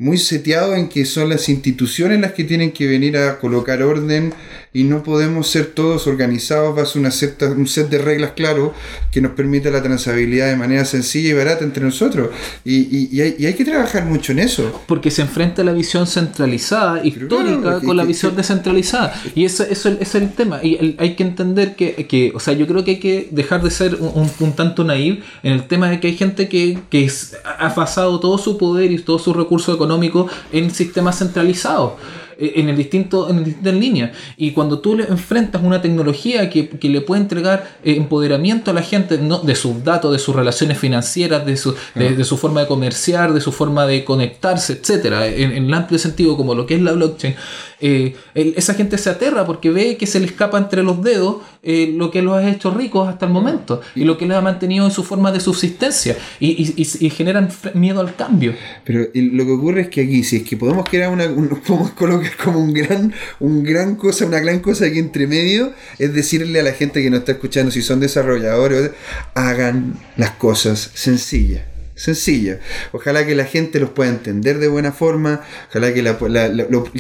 [0.01, 4.33] muy seteado en que son las instituciones las que tienen que venir a colocar orden
[4.81, 8.73] y no podemos ser todos organizados bajo una cierta, un set de reglas claro
[9.11, 12.31] que nos permita la transabilidad de manera sencilla y barata entre nosotros.
[12.65, 14.83] Y, y- y hay, y hay que trabajar mucho en eso.
[14.87, 19.13] Porque se enfrenta la visión centralizada, histórica, claro, con la visión descentralizada.
[19.35, 20.61] Y eso, eso ese es el tema.
[20.63, 23.63] Y el- hay que entender que, que, o sea, yo creo que hay que dejar
[23.63, 26.79] de ser un, un- un tanto naive en el tema de que hay gente que,
[26.91, 31.93] que es- ha basado todo su poder y todos sus recursos económicos en sistemas centralizados.
[32.41, 34.11] En el distinto, en distintas líneas.
[34.37, 38.75] Y cuando tú le enfrentas una tecnología que, que le puede entregar eh, empoderamiento a
[38.75, 39.41] la gente ¿no?
[39.41, 43.33] de sus datos, de sus relaciones financieras, de su, de, de su forma de comerciar,
[43.33, 46.81] de su forma de conectarse, etcétera, en, en el amplio sentido como lo que es
[46.83, 47.35] la blockchain,
[47.81, 51.37] eh, el- esa gente se aterra porque ve que se le escapa entre los dedos
[51.63, 54.41] eh, lo que los ha hecho ricos hasta el momento y lo que les ha
[54.41, 58.55] mantenido en su forma de subsistencia y, y- y- y generan miedo al cambio.
[58.85, 61.91] Pero lo que ocurre es que aquí, si es que podemos crear una, un- podemos
[61.93, 66.61] colocar como un gran, un gran cosa, una gran cosa aquí entre medio, es decirle
[66.61, 68.91] a la gente que nos está escuchando, si son desarrolladores,
[69.35, 71.63] hagan las cosas sencillas.
[71.99, 72.59] Sencillas.
[72.93, 76.17] Ojalá que la gente los pueda entender de buena forma, ojalá que la-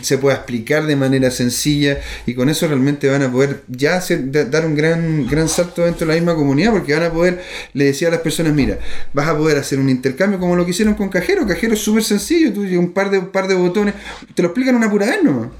[0.02, 4.02] se pueda explicar de manera sencilla y con eso realmente van a poder ya
[4.50, 7.40] dar un gran, gran salto dentro de la misma comunidad porque van a poder,
[7.74, 8.78] le decía a las personas, mira,
[9.12, 11.46] vas a poder hacer un intercambio como lo que hicieron con Cajero.
[11.46, 13.94] Cajero es súper sencillo, tú un par, de, un par de botones,
[14.34, 15.50] te lo explican una pura vez nomás.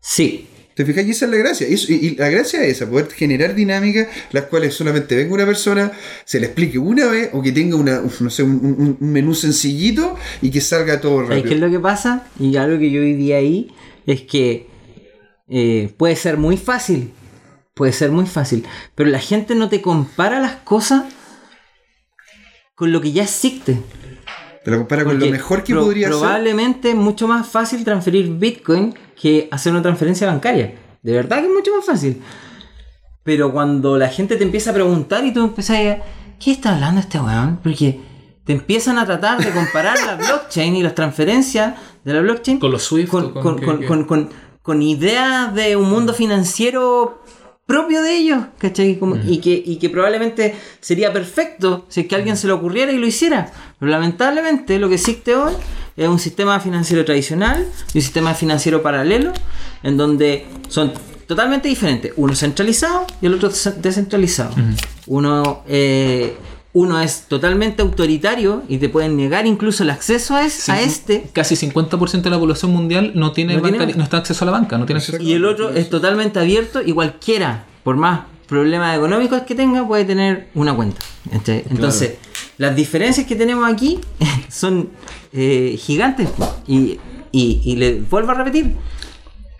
[0.00, 0.46] Sí.
[0.80, 1.04] ¿Te fijas?
[1.04, 1.66] Y esa es la gracia.
[1.68, 5.92] Y, la gracia es esa, poder generar dinámicas las cuales solamente venga una persona,
[6.24, 10.16] se le explique una vez o que tenga una, uf, no sé, un, menú sencillito
[10.40, 11.66] y que salga todo ¿Sabes qué es rápido.
[11.66, 12.24] lo que pasa?
[12.38, 13.74] Y algo que yo viví ahí
[14.06, 14.68] es que
[15.50, 17.12] eh, puede ser muy fácil.
[17.74, 18.64] Puede ser muy fácil.
[18.94, 21.04] Pero la gente no te compara las cosas
[22.74, 23.76] con lo que ya existe.
[24.64, 26.16] Te lo compara con lo mejor que pro- podría ser.
[26.16, 30.74] Probablemente es mucho más fácil transferir Bitcoin que hacer una transferencia bancaria.
[31.02, 32.22] De verdad que es mucho más fácil.
[33.22, 35.98] Pero cuando la gente te empieza a preguntar y tú empiezas a
[36.38, 37.58] ¿qué está hablando este weón?
[37.62, 38.00] Porque
[38.44, 42.70] te empiezan a tratar de comparar la blockchain y las transferencias de la blockchain Con
[42.70, 43.10] los Swift.
[43.10, 47.22] con, ideas de un mundo financiero
[47.66, 48.98] propio de ellos, ¿cachai?
[48.98, 52.52] Como- y, que, y que probablemente sería perfecto si es que a alguien se le
[52.54, 53.52] ocurriera y lo hiciera.
[53.78, 55.52] Pero lamentablemente lo que existe hoy
[56.02, 59.32] es un sistema financiero tradicional y un sistema financiero paralelo
[59.82, 60.92] en donde son
[61.26, 62.12] totalmente diferentes.
[62.16, 64.54] Uno centralizado y el otro des- descentralizado.
[65.06, 66.36] Uno eh,
[66.72, 70.82] uno es totalmente autoritario y te pueden negar incluso el acceso a, es- a Sí,
[70.88, 71.30] este.
[71.32, 74.46] Casi 50% de la población mundial no tiene, No tiene- banca- no está acceso a
[74.46, 75.22] la banca, no tiene acceso.
[75.22, 80.04] Y el otro es totalmente abierto y cualquiera, por más problemas económicos que tenga, puede
[80.04, 81.00] tener una cuenta.
[81.70, 82.14] Entonces,
[82.60, 83.98] las diferencias que tenemos aquí
[84.50, 84.90] son
[85.32, 86.28] eh, gigantes.
[86.66, 87.00] Y,
[87.32, 88.76] y, le vuelvo a repetir,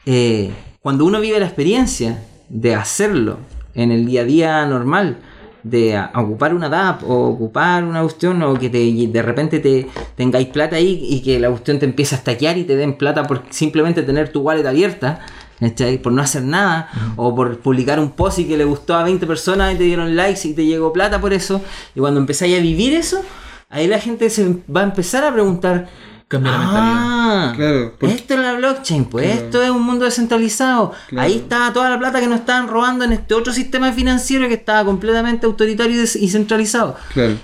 [0.04, 0.50] eh,
[0.82, 3.38] cuando uno vive la experiencia de hacerlo
[3.74, 5.16] en el día a día normal,
[5.62, 10.48] de ocupar una DAP o ocupar una cuestión o que te, de repente te tengáis
[10.48, 13.44] plata ahí y que la cuestión te empiece a estaquear y te den plata por
[13.48, 15.20] simplemente tener tu wallet abierta,
[15.60, 15.98] ¿cachai?
[15.98, 19.26] por no hacer nada o por publicar un post y que le gustó a 20
[19.26, 21.60] personas y te dieron likes y te llegó plata por eso
[21.94, 23.22] y cuando empezáis a vivir eso,
[23.68, 25.88] ahí la gente se va a empezar a preguntar
[26.28, 26.94] Cambia la mentalidad.
[26.96, 29.40] Ah, Claro, esto es la blockchain, pues Claro.
[29.46, 30.92] esto es un mundo descentralizado.
[31.08, 31.26] Claro.
[31.26, 34.54] Ahí estaba toda la plata que nos estaban robando en este otro sistema financiero que
[34.54, 36.94] estaba completamente autoritario y centralizado.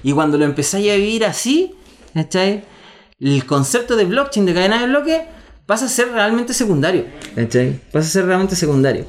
[0.05, 1.75] Y cuando lo empezáis a vivir así,
[2.15, 2.63] ¿cachai?
[3.19, 5.21] El concepto de blockchain, de cadena de bloques,
[5.67, 7.05] pasa a ser realmente secundario.
[7.35, 7.81] ¿cachai?
[7.93, 9.05] Pasa a ser realmente secundario.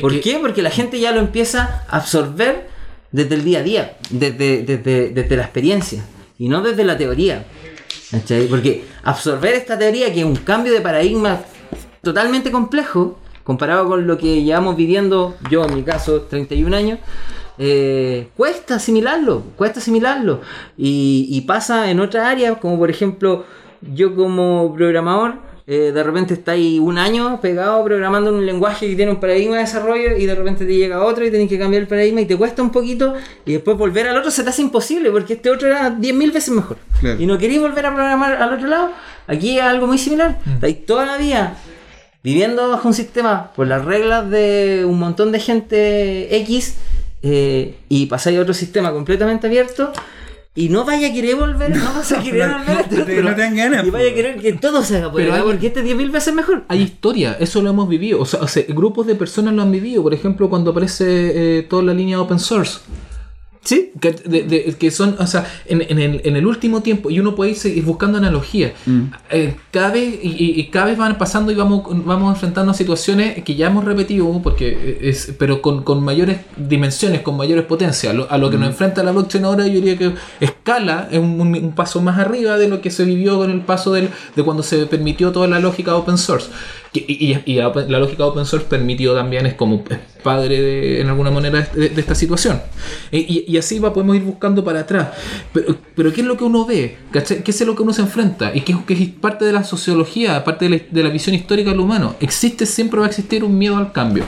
[0.00, 0.38] ¿Por qué?
[0.40, 2.68] Porque la gente ya lo empieza a absorber
[3.12, 6.02] desde el día a día, desde, desde, desde la experiencia
[6.38, 7.44] y no desde la teoría.
[8.10, 8.46] ¿cachai?
[8.46, 11.40] Porque absorber esta teoría, que es un cambio de paradigma
[12.02, 16.98] totalmente complejo, comparado con lo que llevamos viviendo, yo en mi caso, 31 años,
[17.58, 20.40] eh, cuesta asimilarlo, cuesta asimilarlo.
[20.78, 23.44] Y, y pasa en otras áreas, como por ejemplo,
[23.82, 25.34] yo como programador,
[25.66, 29.20] eh, de repente está ahí un año pegado programando en un lenguaje que tiene un
[29.20, 32.20] paradigma de desarrollo y de repente te llega otro y tienes que cambiar el paradigma
[32.20, 33.14] y te cuesta un poquito
[33.46, 36.50] y después volver al otro se te hace imposible porque este otro era 10.000 veces
[36.50, 36.76] mejor.
[36.98, 37.22] Claro.
[37.22, 38.90] Y no queréis volver a programar al otro lado,
[39.28, 40.38] aquí es algo muy similar.
[40.54, 41.56] Estáis toda la vida
[42.24, 46.76] viviendo bajo un sistema por las reglas de un montón de gente X
[47.22, 49.92] eh, y pasáis a otro sistema completamente abierto
[50.54, 53.12] y no vaya a querer volver, no, vas a querer volver a este no te-
[53.18, 53.30] otro.
[53.30, 55.42] no te dan ganas, Y vaya a querer que todo se haga por Pero acá,
[55.42, 56.64] hay- porque este es 10.000 veces mejor.
[56.68, 58.20] Hay historia, eso lo hemos vivido.
[58.20, 60.02] O sea, o sea, grupos de personas lo han vivido.
[60.02, 62.80] Por ejemplo, cuando aparece eh, toda la línea open source.
[63.62, 63.92] Sí.
[64.00, 67.20] Que, de- de- que son, o sea, en, en el, en el último tiempo, y
[67.20, 68.72] uno puede ir buscando analogías,
[69.30, 73.54] eh, cada vez, y, cada vez van pasando y vamos, vamos enfrentando a situaciones que
[73.56, 78.12] ya hemos repetido, porque es, pero con, con mayores dimensiones, con mayores potencias.
[78.14, 81.18] A lo, a lo que nos enfrenta la blockchain ahora, yo diría que escala es
[81.18, 84.08] un, un- un paso más arriba de lo que se vivió con el paso del,
[84.36, 86.48] de cuando se permitió toda la lógica open source.
[86.92, 89.84] Que- y, y- y la, la lógica open source permitió también, es como
[90.24, 92.60] padre de, en alguna manera de, de esta situación.
[93.12, 95.08] Y, y así va, podemos ir buscando para atrás.
[95.52, 96.96] Pero, pero ¿qué es lo que uno ve?
[97.12, 98.50] ¿Qué es lo que uno se enfrenta?
[98.54, 101.70] Y qué, qué es parte de la sociología, parte de la, de la visión histórica
[101.70, 102.16] del humano.
[102.20, 104.24] Existe, siempre va a existir un miedo al cambio.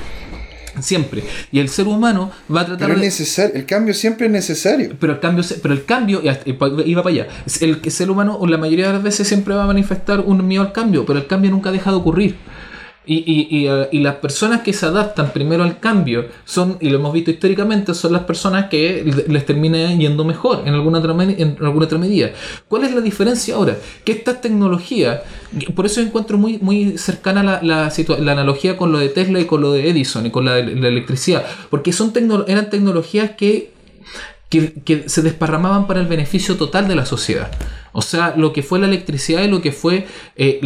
[0.81, 1.23] Siempre.
[1.51, 3.07] Y el ser humano va a tratar Pero es de...
[3.07, 4.97] necesario, el cambio siempre es necesario.
[4.99, 6.23] Pero el cambio, pero el cambio,
[6.87, 7.29] iba para allá.
[7.61, 10.73] El ser humano, la mayoría de las veces, siempre va a manifestar un miedo al
[10.73, 12.37] cambio, pero el cambio nunca deja de ocurrir.
[13.05, 16.99] Y, y, eh, y las personas que se adaptan primero al cambio son, y lo
[16.99, 21.13] hemos visto históricamente, son las personas que le- les termina yendo mejor en alguna otra,
[21.13, 22.31] en alguna otra medida.
[22.69, 23.77] ¿Cuál es la diferencia ahora?
[24.05, 25.25] Que esta tecnología,
[25.75, 29.47] por eso encuentro muy, muy cercana la, la, la analogía con lo de Tesla y
[29.47, 33.73] con lo de Edison y con la, la electricidad, porque son tecno- eran tecnologías que
[34.85, 37.51] que, se desparramaban para el beneficio total de la sociedad.
[37.93, 40.61] O sea, lo que fue la electricidad y lo que fue eh,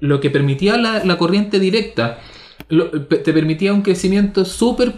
[0.00, 2.18] lo que permitía la, corriente directa,
[2.68, 4.94] lo- te permitía un crecimiento súper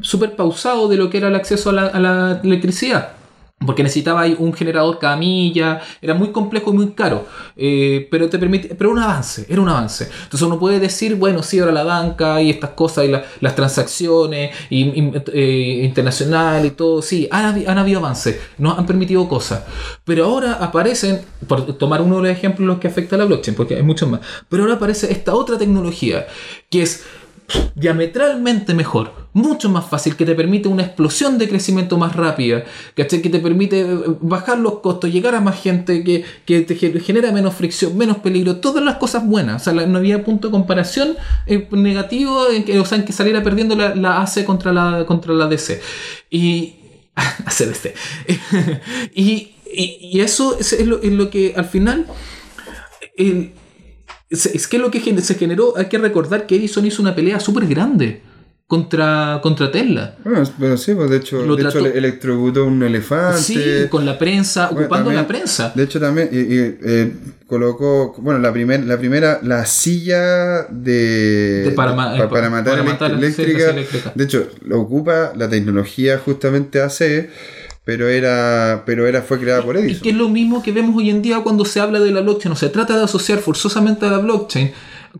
[0.00, 3.12] súper pausado de lo que era el acceso a la, a la electricidad.
[3.66, 8.38] Porque necesitaba un generador cada milla, era muy complejo y muy caro, eh, pero te
[8.38, 10.08] permite, pero un avance, era un avance.
[10.24, 13.54] Entonces uno puede decir, bueno, sí, ahora la banca y estas cosas y la- las
[13.54, 19.28] transacciones y, y, eh, internacional y todo, sí, han, han habido avances, nos han permitido
[19.28, 19.62] cosas,
[20.04, 23.56] pero ahora aparecen, por tomar uno de los ejemplos los que afecta a la blockchain,
[23.56, 26.26] porque hay muchos más, pero ahora aparece esta otra tecnología
[26.70, 27.04] que es
[27.74, 32.64] diametralmente mejor, mucho más fácil, que te permite una explosión de crecimiento más rápida,
[32.94, 36.98] que te permite eh, bajar los costos, llegar a más gente, que, que te ge-
[37.00, 39.62] genera menos fricción, menos peligro, todas las cosas buenas.
[39.62, 41.16] O sea, no había punto de comparación
[41.46, 45.80] eh, negativo, en que, que saliera perdiendo la, la AC contra la, contra la DC.
[46.30, 46.74] Y...
[47.14, 47.94] ACDC.
[49.14, 52.06] y, y, eso es, lo, que al final...
[54.30, 57.40] es, es que lo que se generó, hay que recordar que Edison hizo una pelea
[57.40, 58.22] súper grande
[58.66, 60.16] contra, contra Tesla.
[60.24, 63.38] Bueno, pero sí, pues de hecho, Lo de hecho electrocutó un elefante.
[63.38, 65.72] Sí, con la prensa, Bueno, ocupando también- la prensa.
[65.74, 67.12] De hecho, también y- y, eh,
[67.46, 72.98] colocó, bueno, la, primer, la primera, la silla de, De para ma- eh, para matar
[72.98, 73.74] para eléctrica.
[74.14, 77.28] De hecho, lo ocupa la tecnología justamente AC
[77.84, 80.02] pero era, pero era fue creada por Y Edison.
[80.02, 82.50] que es lo mismo que vemos hoy en día cuando se habla de la blockchain.
[82.50, 84.72] No se trata de asociar forzosamente a la blockchain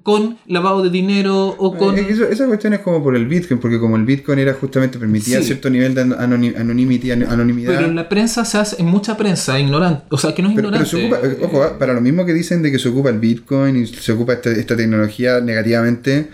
[0.02, 1.96] con lavado de dinero o con...
[1.96, 4.98] Eh, eso- esa cuestión es como por el Bitcoin, porque como el Bitcoin era justamente
[4.98, 5.44] permitía Sí.
[5.44, 7.74] cierto nivel de anoni- anonimity- anonimidad.
[7.76, 10.06] Pero en la prensa se hace, en mucha prensa, ignorante.
[10.10, 10.90] O sea, que no es Pero, pero ignorante.
[10.90, 13.20] se ocupa, eh, ojo, ah, para lo mismo que dicen de que se ocupa el
[13.20, 16.28] Bitcoin y se ocupa esta, esta tecnología negativamente,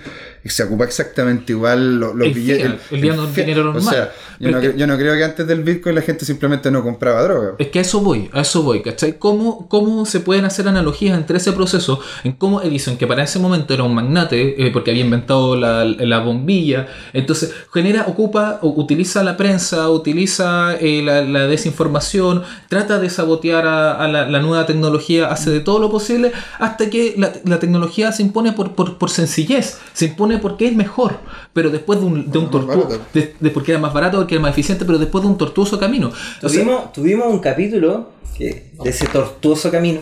[0.49, 2.63] se ocupa exactamente igual lo- los El billetes.
[2.89, 3.47] fiat, el no- fiat.
[3.47, 3.95] dinero O normal.
[3.95, 6.83] sea, yo no, que- yo no creo que antes del Bitcoin la gente simplemente no
[6.83, 7.53] compraba droga.
[7.59, 9.19] Es que a eso voy, a eso voy, ¿cachai?
[9.19, 13.39] ¿Cómo, ¿Cómo se pueden hacer analogías entre ese proceso en cómo Edison, que para ese
[13.39, 18.69] momento era un magnate, eh, porque había inventado la, la bombilla, entonces genera, ocupa, o
[18.69, 24.41] utiliza la prensa, utiliza eh, la, la desinformación, trata de sabotear a, a la, la
[24.41, 28.75] nueva tecnología, hace de todo lo posible hasta que la, la tecnología se impone por,
[28.75, 31.17] por, por sencillez, se impone porque es mejor,
[31.53, 34.43] pero después de un, de un tortuoso, de, de porque era más barato, porque era
[34.43, 36.09] más eficiente, pero después de un tortuoso camino.
[36.43, 40.01] O sea, Tuvimos, tuvimos un capítulo que- de ese tortuoso camino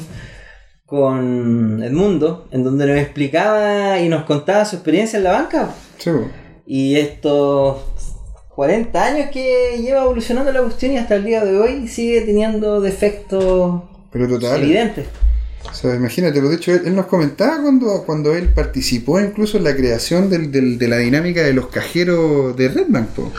[0.87, 5.75] con Edmundo, en donde nos explicaba y nos contaba su experiencia en la banca.
[5.99, 6.11] Sí.
[6.67, 7.77] Y estos
[8.55, 12.81] 40 años que lleva evolucionando la cuestión y hasta el día de hoy sigue teniendo
[12.81, 14.63] defectos pero total.
[14.63, 15.07] evidentes.
[15.71, 19.59] O sea, imagínate, pues, de hecho él, él nos comentaba cuando, cuando él participó incluso
[19.59, 23.09] en la creación del- del- de la dinámica de los cajeros de Redbank.
[23.11, 23.33] po.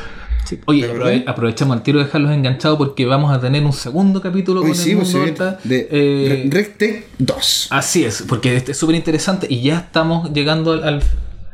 [0.65, 4.67] Oye, aprovechamos al tiro de dejarlos enganchados porque vamos a tener un segundo capítulo Hoy
[4.69, 5.59] con sí, el pues, mundo sí, Horta.
[5.63, 7.67] de Eh, Re- RegTech 2.
[7.69, 10.83] así es, porque este es súper interesante y ya estamos llegando al...
[10.83, 11.03] al-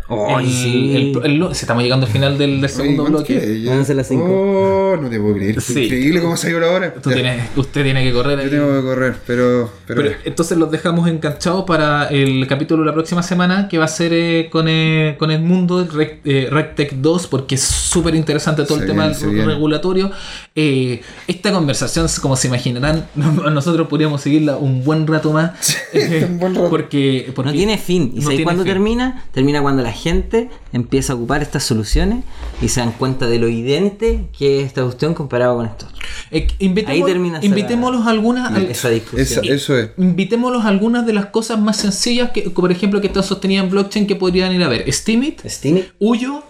[0.07, 0.95] Ay, el- sí.
[1.23, 3.63] el- el- estamos llegando al final del, del segundo Oye, ¿cuánto bloque.
[3.65, 4.25] Van a ser las cinco.
[4.25, 5.59] Oh, no te puedo creer.
[5.61, 5.83] Sí.
[5.85, 6.93] Increíble cómo salió la hora.
[6.93, 8.45] Tú tienes- usted tiene que correr ahí.
[8.45, 9.71] Yo tengo que correr, pero.
[9.87, 13.85] Pero, Pero, entonces los dejamos enganchados para el capítulo de la próxima semana que va
[13.85, 18.13] a ser eh, con, eh, con el mundo Rec, eh, RegTech 2 porque es súper
[18.15, 19.45] interesante todo Se el tema del viene.
[19.45, 20.11] regulatorio.
[20.57, 25.51] Eh, esta conversación, como se imaginarán, nosotros podríamos seguirla un buen rato más.
[25.91, 26.69] eh, un buen rato.
[26.69, 28.13] Porque, porque No tiene fin.
[28.15, 29.25] ¿Y no cuándo termina?
[29.33, 32.23] Termina cuando la gente empieza a ocupar estas soluciones
[32.61, 35.87] y se dan cuenta de lo evidente que es esta cuestión comparado con esto.
[36.31, 38.53] Eh, invitemos- Ahí termina invitémoslos a algunas.
[38.53, 39.43] al- Esa discusión.
[39.45, 39.89] esa- eso es.
[39.97, 43.71] Invitémoslos a algunas de las cosas más sencillas que, por ejemplo, que están sostenidas en
[43.71, 44.89] blockchain que podrían ir a ver.
[44.93, 46.43] Steemit, Steam Huyo,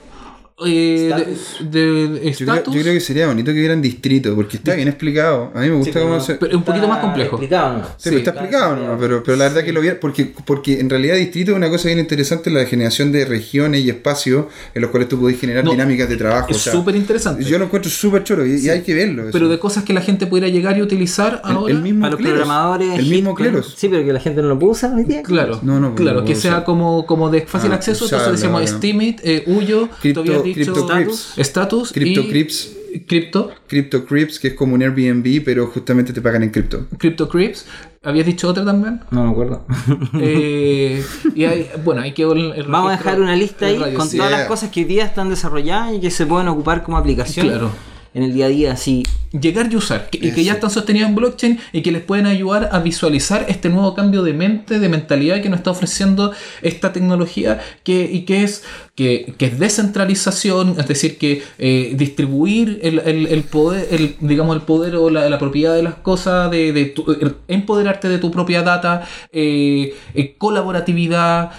[0.65, 1.57] eh, Status.
[1.71, 4.73] de, de- Yo creo, Status, yo creo que sería bonito que hubieran distrito, porque está
[4.73, 5.51] bien explicado.
[5.53, 6.35] A mí me gusta cómo se.
[6.35, 7.35] pero es un poquito más complejo.
[7.35, 7.83] Explicado, ¿no?
[7.83, 8.81] Sí, Sí, pero está claro, explicado, ¿no?
[8.83, 8.97] claro.
[8.99, 11.87] Pero, pero la verdad que lo vi, porque, porque en realidad distrito es una cosa
[11.89, 15.71] bien interesante, la generación de regiones y espacios en los cuales tú podés generar No,
[15.71, 16.47] dinámicas de trabajo.
[16.51, 17.43] Es o sea, súper interesante.
[17.43, 19.23] Yo lo encuentro súper choro y, y hay que verlo.
[19.23, 19.31] eso.
[19.33, 21.73] pero de cosas que la gente pudiera llegar y utilizar el, ahora.
[21.73, 22.99] el mismo Para los Cleros, programadores.
[22.99, 23.35] El mismo.
[23.35, 23.73] Cleros.
[23.77, 25.21] Sí, pero que la gente no lo puede usar hoy día.
[25.21, 28.69] Claro, No, no, claro, no que sea como, como de fácil Ah, acceso, entonces decíamos.
[28.69, 31.37] Steemit, eh, Huyo, Crypto- tú habías dicho Crypto Status, Crips.
[31.49, 32.71] Status Crypto Crips.
[33.07, 36.87] Crypto, Crypto Crips, que es como un Airbnb, pero justamente te pagan en cripto.
[36.97, 37.65] Crypto Crips.
[38.03, 39.01] ¿Habías dicho otra también?
[39.11, 39.65] No me acuerdo.
[40.21, 41.03] Eh,
[41.35, 44.15] y hay, bueno, hay que el- el Vamos a dejar una lista ahí con sí.
[44.17, 44.39] todas Yeah.
[44.39, 47.71] las cosas que hoy día están desarrolladas y que se pueden ocupar como aplicación Claro.
[48.13, 48.71] en el día a día.
[48.73, 49.03] Así,
[49.41, 52.25] llegar y usar, que- y que ya están sostenidos en blockchain y que les pueden
[52.25, 56.31] ayudar a visualizar este nuevo cambio de mente, de mentalidad que nos está ofreciendo
[56.61, 58.63] esta tecnología que, y que es,
[58.95, 64.55] que, que es descentralización, es decir, que eh, distribuir el, el- el poder, el, digamos,
[64.55, 67.05] el poder o la, la propiedad de las cosas, de, de tu-
[67.47, 71.51] empoderarte de tu propia data, eh, eh, colaboratividad,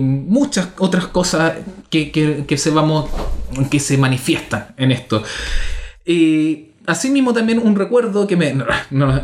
[0.00, 1.54] muchas otras cosas
[1.90, 3.08] que, que- que se vamos,
[3.70, 5.22] que se manifiestan en esto.
[6.86, 8.66] Asimismo también un recuerdo que me, no,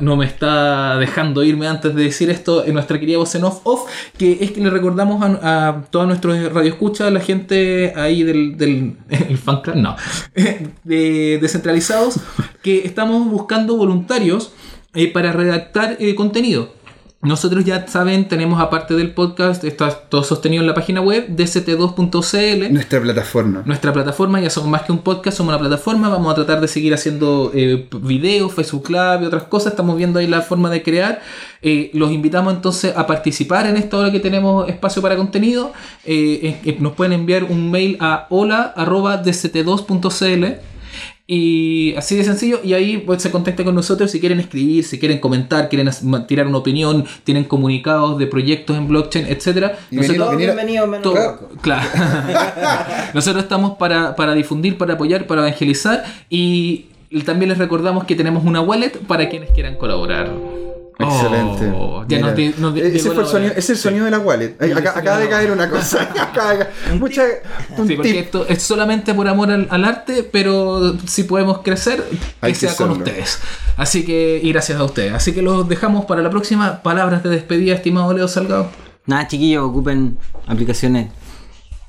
[0.01, 3.61] no- me está dejando irme antes de decir esto en nuestra querida voz en off,
[3.65, 8.57] off, que es que le recordamos a, a todos nuestros radioescuchas, la gente ahí del,
[8.57, 8.97] del
[9.29, 9.97] el fan club, no,
[10.85, 12.21] de descentralizados,
[12.63, 14.53] que estamos buscando voluntarios
[14.95, 16.75] eh, para redactar eh, contenido.
[17.23, 22.73] Nosotros ya saben, tenemos aparte del podcast, está todo sostenido en la página web, dct2.cl.
[22.73, 23.63] Nuestra plataforma.
[23.67, 26.09] Nuestra plataforma ya somos más que un podcast, somos una plataforma.
[26.09, 29.73] Vamos a tratar de seguir haciendo eh, videos, Facebook Live y otras cosas.
[29.73, 31.21] Estamos viendo ahí la forma de crear.
[31.61, 35.75] Eh, los invitamos entonces a participar en esta hora que tenemos espacio para contenido.
[36.07, 40.70] Eh, nos pueden enviar un mail a hola.dct2.cl.
[41.33, 44.99] Y así de sencillo, y ahí pues, se contacta con nosotros si quieren escribir, si
[44.99, 45.89] quieren comentar, quieren
[46.27, 49.29] tirar una opinión, tienen comunicados de proyectos en blockchain.
[49.93, 49.99] Y
[50.33, 51.49] a- bienvenidos menos Todo- Marco.
[51.63, 51.89] claro.
[53.15, 56.87] Nosotros estamos para, para difundir, para apoyar, para evangelizar y
[57.25, 60.31] también les recordamos que tenemos una wallet para quienes quieran colaborar.
[61.05, 61.73] Excelente.
[61.75, 64.57] Oh, ya ese fue el sonido, es el sonido de la wallet.
[64.61, 66.03] Ay, acá- acaba de caer una cosa.
[66.21, 67.23] Acaba de caer- Mucha,
[67.77, 72.03] un Sí, porque esto es solamente por amor al, al arte, pero si podemos crecer,
[72.11, 73.05] que Hay que sea con serlo.
[73.05, 73.39] ustedes.
[73.77, 75.13] Así que, y gracias a ustedes.
[75.15, 76.83] Así que los dejamos para la próxima.
[76.83, 78.69] Palabras de despedida, estimado Leo Salgado.
[79.07, 81.09] Nada, chiquillos, ocupen aplicaciones.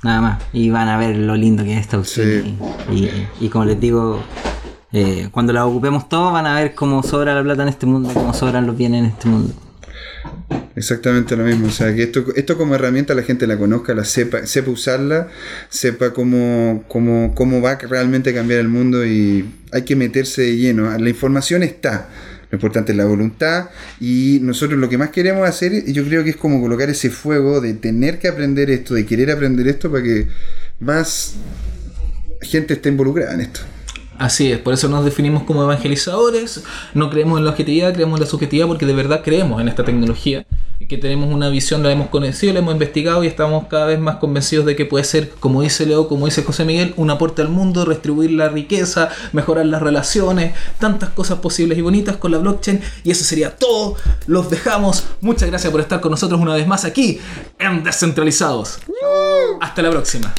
[0.03, 0.43] Nada más.
[0.53, 2.27] Y van a ver lo lindo que es esta opción.
[2.27, 2.57] Sí.
[2.91, 4.19] Y, y- y como les digo,
[4.93, 8.09] eh, cuando la ocupemos todos, van a ver cómo sobra la plata en este mundo,
[8.13, 9.53] cómo sobran los bienes en este mundo.
[10.75, 11.67] Exactamente lo mismo.
[11.67, 15.27] O sea, que esto, esto como herramienta la gente la conozca, la sepa, sepa usarla,
[15.69, 20.97] sepa cómo, cómo, cómo va a cambiar el mundo y hay que meterse de lleno.
[20.97, 22.09] La información está.
[22.49, 23.69] Lo importante es la voluntad
[24.01, 27.61] y nosotros lo que más queremos hacer, yo creo que es como colocar ese fuego
[27.61, 30.27] de tener que aprender esto, de querer aprender esto para que
[30.81, 31.35] más
[32.41, 33.61] gente esté involucrada en esto.
[34.21, 36.63] Así es, por eso nos definimos como evangelizadores,
[36.93, 39.83] no creemos en la objetividad, creemos en la subjetividad porque de verdad creemos en esta
[39.83, 40.45] tecnología,
[40.87, 44.17] que tenemos una visión, la hemos conocido, la hemos investigado y estamos cada vez más
[44.17, 47.49] convencidos de que puede ser, como dice Leo, como dice José Miguel, un aporte al
[47.49, 52.79] mundo, restribuir la riqueza, mejorar las relaciones, tantas cosas posibles y bonitas con la blockchain
[53.03, 53.95] y eso sería todo,
[54.27, 57.19] los dejamos, muchas gracias por estar con nosotros una vez más aquí
[57.57, 58.77] en Descentralizados.
[59.59, 60.31] Hasta la próxima.